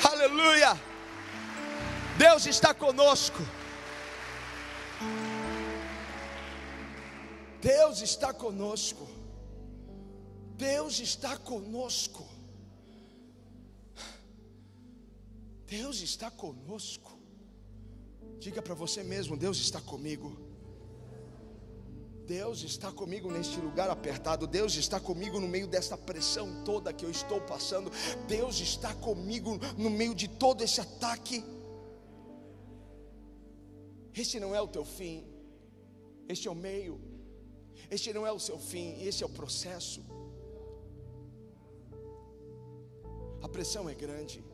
Aleluia. 0.03 0.81
Deus 2.17 2.47
está 2.47 2.73
conosco. 2.75 3.43
Deus 7.61 8.01
está 8.03 8.33
conosco. 8.33 9.09
Deus 10.57 11.01
está 11.01 11.37
conosco. 11.37 12.29
Deus 15.67 16.01
está 16.01 16.31
conosco. 16.31 17.19
Diga 18.39 18.61
para 18.63 18.75
você 18.75 19.03
mesmo: 19.03 19.37
Deus 19.37 19.59
está 19.61 19.81
comigo. 19.81 20.50
Deus 22.31 22.63
está 22.63 22.93
comigo 22.93 23.29
neste 23.29 23.59
lugar 23.59 23.91
apertado. 23.91 24.47
Deus 24.47 24.77
está 24.77 25.01
comigo 25.01 25.41
no 25.41 25.49
meio 25.49 25.67
dessa 25.67 25.99
pressão 25.99 26.63
toda 26.65 26.93
que 26.93 27.05
eu 27.05 27.11
estou 27.11 27.41
passando. 27.41 27.91
Deus 28.29 28.61
está 28.61 28.95
comigo 28.95 29.59
no 29.77 29.91
meio 29.91 30.15
de 30.15 30.29
todo 30.29 30.63
esse 30.63 30.81
ataque. 30.81 31.43
Este 34.15 34.39
não 34.39 34.55
é 34.55 34.61
o 34.61 34.69
teu 34.69 34.85
fim, 34.85 35.27
este 36.29 36.47
é 36.47 36.51
o 36.53 36.55
meio. 36.55 37.01
Este 37.91 38.13
não 38.13 38.25
é 38.25 38.31
o 38.31 38.39
seu 38.39 38.61
fim, 38.61 39.03
esse 39.03 39.25
é 39.25 39.27
o 39.27 39.31
processo. 39.41 40.01
A 43.43 43.49
pressão 43.49 43.89
é 43.89 43.95
grande. 44.05 44.45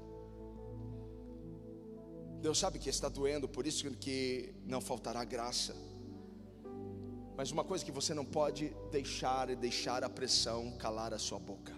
Deus 2.41 2.59
sabe 2.59 2.79
que 2.79 2.89
está 2.89 3.11
doendo, 3.11 3.47
por 3.47 3.67
isso 3.67 3.91
que 3.97 4.55
não 4.65 4.81
faltará 4.81 5.23
graça. 5.25 5.77
Mas 7.37 7.51
uma 7.51 7.63
coisa 7.65 7.85
que 7.85 7.93
você 7.93 8.15
não 8.15 8.25
pode 8.25 8.75
deixar 8.91 9.51
é 9.51 9.55
deixar 9.55 10.03
a 10.03 10.09
pressão 10.09 10.73
calar 10.79 11.13
a 11.13 11.19
sua 11.19 11.39
boca. 11.39 11.75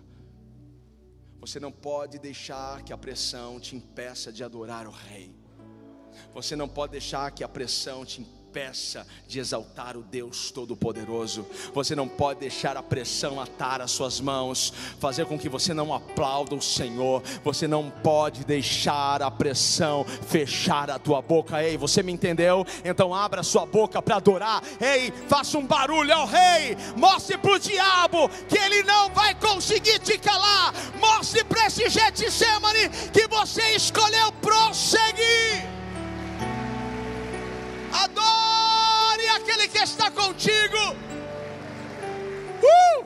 Você 1.41 1.59
não 1.59 1.73
pode 1.73 2.19
deixar 2.19 2.83
que 2.83 2.93
a 2.93 2.99
pressão 2.99 3.59
te 3.59 3.75
impeça 3.75 4.33
de 4.33 4.45
adorar 4.45 4.87
o 4.87 4.91
Rei. 4.91 5.35
Você 6.33 6.55
não 6.55 6.69
pode 6.69 6.93
deixar 6.93 7.31
que 7.33 7.43
a 7.43 7.49
pressão 7.49 8.05
te 8.05 8.21
impeça 8.21 8.38
peça 8.53 9.07
de 9.27 9.39
exaltar 9.39 9.97
o 9.97 10.03
Deus 10.03 10.51
Todo-Poderoso. 10.51 11.47
Você 11.75 11.95
não 11.95 12.09
pode 12.09 12.41
deixar 12.41 12.77
a 12.77 12.83
pressão 12.83 13.41
atar 13.41 13.81
as 13.81 13.91
suas 13.91 14.21
mãos, 14.21 14.73
fazer 14.99 15.27
com 15.27 15.39
que 15.39 15.49
você 15.49 15.75
não 15.75 15.93
aplauda 15.93 16.55
o 16.55 16.63
Senhor. 16.63 17.23
Você 17.45 17.69
não 17.69 17.91
pode 17.91 18.45
deixar 18.45 19.23
a 19.23 19.31
pressão 19.31 20.05
fechar 20.05 20.91
a 20.91 20.99
tua 20.99 21.21
boca. 21.21 21.63
Ei, 21.63 21.77
você 21.77 22.03
me 22.03 22.13
entendeu? 22.13 22.67
Então 22.85 23.15
abra 23.15 23.43
sua 23.43 23.67
boca 23.67 24.01
para 24.01 24.17
adorar. 24.17 24.63
Ei, 24.81 25.13
faça 25.29 25.59
um 25.59 25.67
barulho 25.67 26.13
ao 26.13 26.27
Rei. 26.27 26.77
Mostre 26.97 27.37
para 27.39 27.53
o 27.53 27.59
diabo 27.59 28.29
que 28.49 28.59
ele 28.59 28.83
não 28.83 29.11
vai 29.11 29.35
conseguir 29.35 29.99
te 30.01 30.19
calar. 30.19 30.73
Mostre 31.01 31.45
para 31.45 31.67
esse 31.67 31.89
Getsemane 31.89 32.89
que 33.13 33.27
você 33.29 33.75
escolheu 33.75 34.33
prosseguir. 34.41 35.68
Está 39.83 40.11
contigo. 40.11 40.97
Uh! 42.63 43.05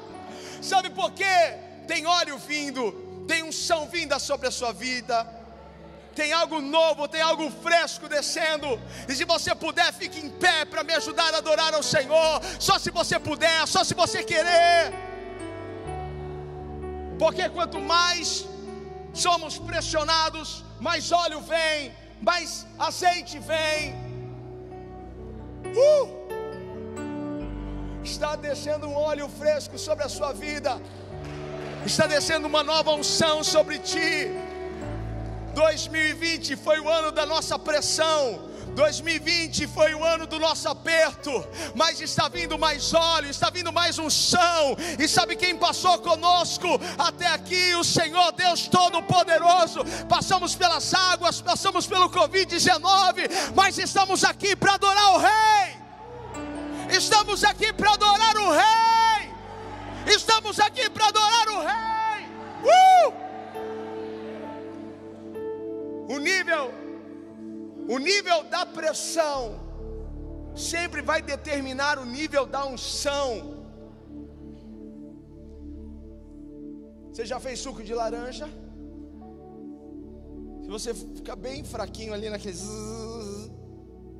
Sabe 0.62 0.90
por 0.90 1.12
quê? 1.12 1.58
Tem 1.86 2.06
óleo 2.06 2.38
vindo, 2.38 3.24
tem 3.28 3.42
unção 3.42 3.86
vinda 3.86 4.18
sobre 4.18 4.48
a 4.48 4.50
sua 4.50 4.72
vida. 4.72 5.26
Tem 6.14 6.32
algo 6.32 6.60
novo, 6.60 7.08
tem 7.08 7.20
algo 7.20 7.50
fresco 7.50 8.08
descendo. 8.08 8.80
E 9.08 9.14
se 9.14 9.24
você 9.24 9.54
puder, 9.54 9.92
fique 9.92 10.20
em 10.20 10.30
pé 10.30 10.64
para 10.64 10.84
me 10.84 10.92
ajudar 10.94 11.34
a 11.34 11.38
adorar 11.38 11.74
ao 11.74 11.82
Senhor. 11.82 12.40
Só 12.60 12.78
se 12.78 12.90
você 12.90 13.18
puder, 13.18 13.66
só 13.66 13.82
se 13.82 13.94
você 13.94 14.22
querer. 14.22 14.92
Porque 17.18 17.48
quanto 17.48 17.80
mais 17.80 18.46
somos 19.12 19.58
pressionados, 19.58 20.64
mais 20.80 21.10
óleo 21.10 21.40
vem, 21.40 21.94
mais 22.20 22.66
azeite 22.78 23.38
vem. 23.38 24.03
Uh! 25.76 26.24
Está 28.02 28.36
descendo 28.36 28.86
um 28.86 28.94
óleo 28.94 29.28
fresco 29.28 29.78
sobre 29.78 30.04
a 30.04 30.08
sua 30.08 30.32
vida. 30.32 30.80
Está 31.84 32.06
descendo 32.06 32.46
uma 32.46 32.62
nova 32.62 32.92
unção 32.92 33.42
sobre 33.42 33.78
ti. 33.78 34.30
2020 35.54 36.56
foi 36.56 36.80
o 36.80 36.88
ano 36.88 37.10
da 37.10 37.26
nossa 37.26 37.58
pressão. 37.58 38.52
2020 38.74 39.66
foi 39.68 39.94
o 39.94 40.04
ano 40.04 40.26
do 40.26 40.38
nosso 40.38 40.68
aperto, 40.68 41.46
mas 41.74 42.00
está 42.00 42.28
vindo 42.28 42.58
mais 42.58 42.92
óleo, 42.92 43.30
está 43.30 43.48
vindo 43.48 43.72
mais 43.72 43.98
unção, 43.98 44.76
e 44.98 45.06
sabe 45.06 45.36
quem 45.36 45.56
passou 45.56 45.98
conosco 45.98 46.66
até 46.98 47.26
aqui? 47.28 47.74
O 47.76 47.84
Senhor 47.84 48.32
Deus 48.32 48.66
Todo-Poderoso. 48.66 49.84
Passamos 50.08 50.54
pelas 50.54 50.92
águas, 50.92 51.40
passamos 51.40 51.86
pelo 51.86 52.10
Covid-19, 52.10 53.30
mas 53.54 53.78
estamos 53.78 54.24
aqui 54.24 54.56
para 54.56 54.74
adorar 54.74 55.14
o 55.14 55.18
Rei, 55.18 55.30
estamos 57.04 57.44
aqui 57.44 57.70
para 57.72 57.92
adorar 57.92 58.36
o 58.36 58.50
Rei, 58.50 59.30
estamos 60.06 60.58
aqui 60.58 60.88
para 60.88 61.08
adorar 61.08 61.48
o 61.48 61.58
Rei. 61.68 62.20
Uh! 62.72 63.12
O 66.14 66.18
nível 66.18 66.64
o 67.94 67.98
nível 67.98 68.44
da 68.44 68.64
pressão 68.64 69.60
sempre 70.56 71.02
vai 71.02 71.20
determinar 71.20 71.98
o 71.98 72.06
nível 72.06 72.46
da 72.46 72.64
unção. 72.64 73.28
Você 77.10 77.26
já 77.26 77.38
fez 77.38 77.60
suco 77.60 77.82
de 77.82 77.94
laranja? 77.94 78.48
Se 80.62 80.68
você 80.68 80.94
ficar 80.94 81.36
bem 81.36 81.62
fraquinho 81.62 82.14
ali 82.14 82.30
naquele 82.30 82.56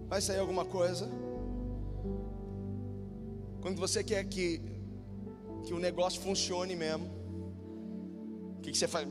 vai 0.07 0.21
sair 0.21 0.41
alguma 0.41 0.67
coisa. 0.67 1.09
Quando 3.65 3.81
você 3.81 4.05
quer 4.05 4.23
que 4.25 4.61
que 5.65 5.73
o 5.73 5.79
negócio 5.79 6.21
funcione 6.21 6.77
mesmo, 6.77 7.07
o 8.59 8.61
que, 8.61 8.71
que 8.71 8.77
você 8.77 8.87
faz? 8.87 9.09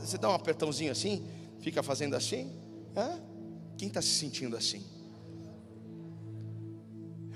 Você 0.00 0.18
dá, 0.18 0.28
um 0.28 0.32
apertãozinho 0.32 0.90
assim, 0.90 1.24
fica 1.60 1.80
fazendo 1.80 2.16
assim? 2.16 2.50
Hã? 2.96 3.20
Quem 3.78 3.86
está 3.86 4.02
se 4.02 4.08
sentindo 4.08 4.56
assim? 4.56 4.84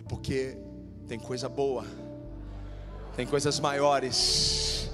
É 0.01 0.03
porque 0.09 0.59
tem 1.07 1.21
coisa 1.21 1.49
boa, 1.49 1.85
tem 3.15 3.25
coisas 3.25 3.61
maiores 3.61 4.91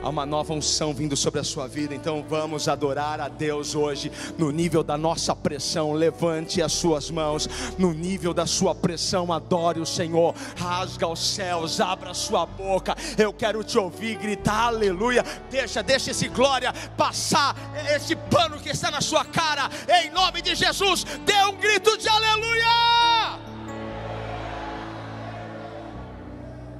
Há 0.00 0.08
uma 0.08 0.24
nova 0.24 0.52
unção 0.52 0.94
vindo 0.94 1.16
sobre 1.16 1.40
a 1.40 1.44
sua 1.44 1.66
vida, 1.66 1.92
então 1.92 2.24
vamos 2.28 2.68
adorar 2.68 3.20
a 3.20 3.28
Deus 3.28 3.74
hoje, 3.74 4.12
no 4.38 4.50
nível 4.50 4.84
da 4.84 4.96
nossa 4.96 5.34
pressão. 5.34 5.92
Levante 5.92 6.62
as 6.62 6.72
suas 6.72 7.10
mãos, 7.10 7.48
no 7.76 7.92
nível 7.92 8.32
da 8.32 8.46
sua 8.46 8.74
pressão, 8.74 9.32
adore 9.32 9.80
o 9.80 9.86
Senhor, 9.86 10.34
rasga 10.56 11.08
os 11.08 11.18
céus, 11.18 11.80
abra 11.80 12.14
sua 12.14 12.46
boca. 12.46 12.94
Eu 13.16 13.32
quero 13.32 13.64
te 13.64 13.76
ouvir 13.76 14.16
gritar 14.16 14.68
aleluia. 14.68 15.24
Deixa, 15.50 15.82
deixa 15.82 16.12
esse 16.12 16.28
glória 16.28 16.72
passar, 16.96 17.56
esse 17.94 18.14
pano 18.14 18.60
que 18.60 18.68
está 18.68 18.90
na 18.90 19.00
sua 19.00 19.24
cara, 19.24 19.68
em 20.02 20.10
nome 20.10 20.40
de 20.42 20.54
Jesus, 20.54 21.04
dê 21.24 21.44
um 21.44 21.56
grito 21.56 21.98
de 21.98 22.08
aleluia. 22.08 22.68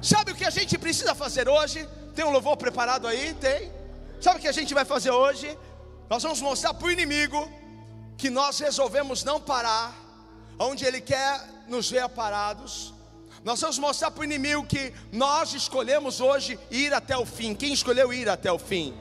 Sabe 0.01 0.31
o 0.31 0.35
que 0.35 0.45
a 0.45 0.49
gente 0.49 0.77
precisa 0.77 1.13
fazer 1.13 1.49
hoje? 1.49 1.85
Tem 2.19 2.25
um 2.25 2.31
louvor 2.31 2.57
preparado 2.57 3.07
aí? 3.07 3.33
Tem. 3.35 3.71
Sabe 4.19 4.39
o 4.39 4.41
que 4.41 4.47
a 4.49 4.51
gente 4.51 4.73
vai 4.73 4.83
fazer 4.83 5.09
hoje? 5.09 5.57
Nós 6.09 6.21
vamos 6.21 6.41
mostrar 6.41 6.73
para 6.73 6.85
o 6.85 6.91
inimigo 6.91 7.49
que 8.17 8.29
nós 8.29 8.59
resolvemos 8.59 9.23
não 9.23 9.39
parar, 9.39 9.95
onde 10.59 10.83
ele 10.83 10.99
quer 10.99 11.39
nos 11.69 11.89
ver 11.89 12.09
parados. 12.09 12.93
Nós 13.41 13.61
vamos 13.61 13.79
mostrar 13.79 14.11
para 14.11 14.19
o 14.19 14.25
inimigo 14.25 14.65
que 14.65 14.93
nós 15.13 15.53
escolhemos 15.53 16.19
hoje 16.19 16.59
ir 16.69 16.93
até 16.93 17.15
o 17.15 17.25
fim. 17.25 17.55
Quem 17.55 17.71
escolheu 17.71 18.11
ir 18.11 18.27
até 18.27 18.51
o 18.51 18.59
fim? 18.59 18.93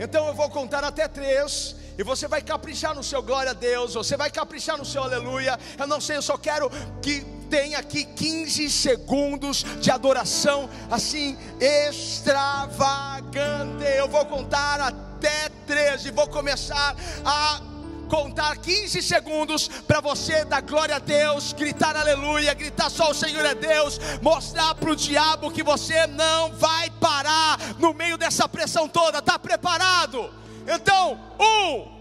Então 0.00 0.26
eu 0.28 0.32
vou 0.32 0.48
contar 0.48 0.82
até 0.82 1.06
três. 1.06 1.76
E 1.98 2.02
você 2.02 2.26
vai 2.26 2.40
caprichar 2.40 2.94
no 2.94 3.04
seu 3.04 3.22
glória 3.22 3.50
a 3.50 3.54
Deus, 3.54 3.92
você 3.92 4.16
vai 4.16 4.30
caprichar 4.30 4.78
no 4.78 4.84
seu 4.86 5.02
aleluia. 5.02 5.60
Eu 5.78 5.86
não 5.86 6.00
sei, 6.00 6.16
eu 6.16 6.22
só 6.22 6.38
quero 6.38 6.70
que 7.02 7.35
tem 7.48 7.74
aqui 7.74 8.04
15 8.04 8.70
segundos 8.70 9.64
de 9.80 9.90
adoração 9.90 10.68
assim 10.90 11.36
extravagante. 11.60 13.84
Eu 13.96 14.08
vou 14.08 14.24
contar 14.26 14.80
até 14.80 15.48
13, 15.66 16.10
vou 16.10 16.28
começar 16.28 16.94
a 17.24 17.60
contar 18.08 18.56
15 18.58 19.02
segundos 19.02 19.68
para 19.68 20.00
você 20.00 20.44
dar 20.44 20.62
glória 20.62 20.96
a 20.96 21.00
Deus, 21.00 21.52
gritar 21.52 21.96
aleluia, 21.96 22.54
gritar 22.54 22.88
só 22.88 23.10
o 23.10 23.14
Senhor 23.14 23.44
é 23.44 23.54
Deus, 23.54 23.98
mostrar 24.22 24.74
para 24.76 24.90
o 24.90 24.96
diabo 24.96 25.50
que 25.50 25.62
você 25.62 26.06
não 26.06 26.52
vai 26.52 26.88
parar 26.90 27.58
no 27.78 27.92
meio 27.92 28.16
dessa 28.16 28.48
pressão 28.48 28.88
toda. 28.88 29.18
Está 29.18 29.38
preparado? 29.38 30.30
Então, 30.68 31.18
um, 31.40 31.96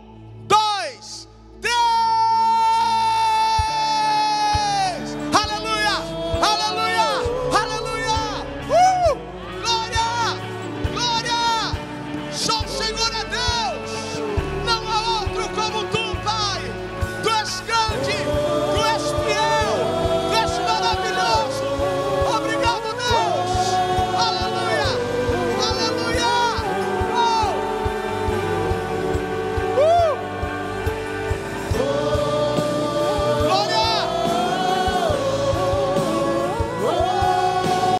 Hallelujah. 6.45 6.84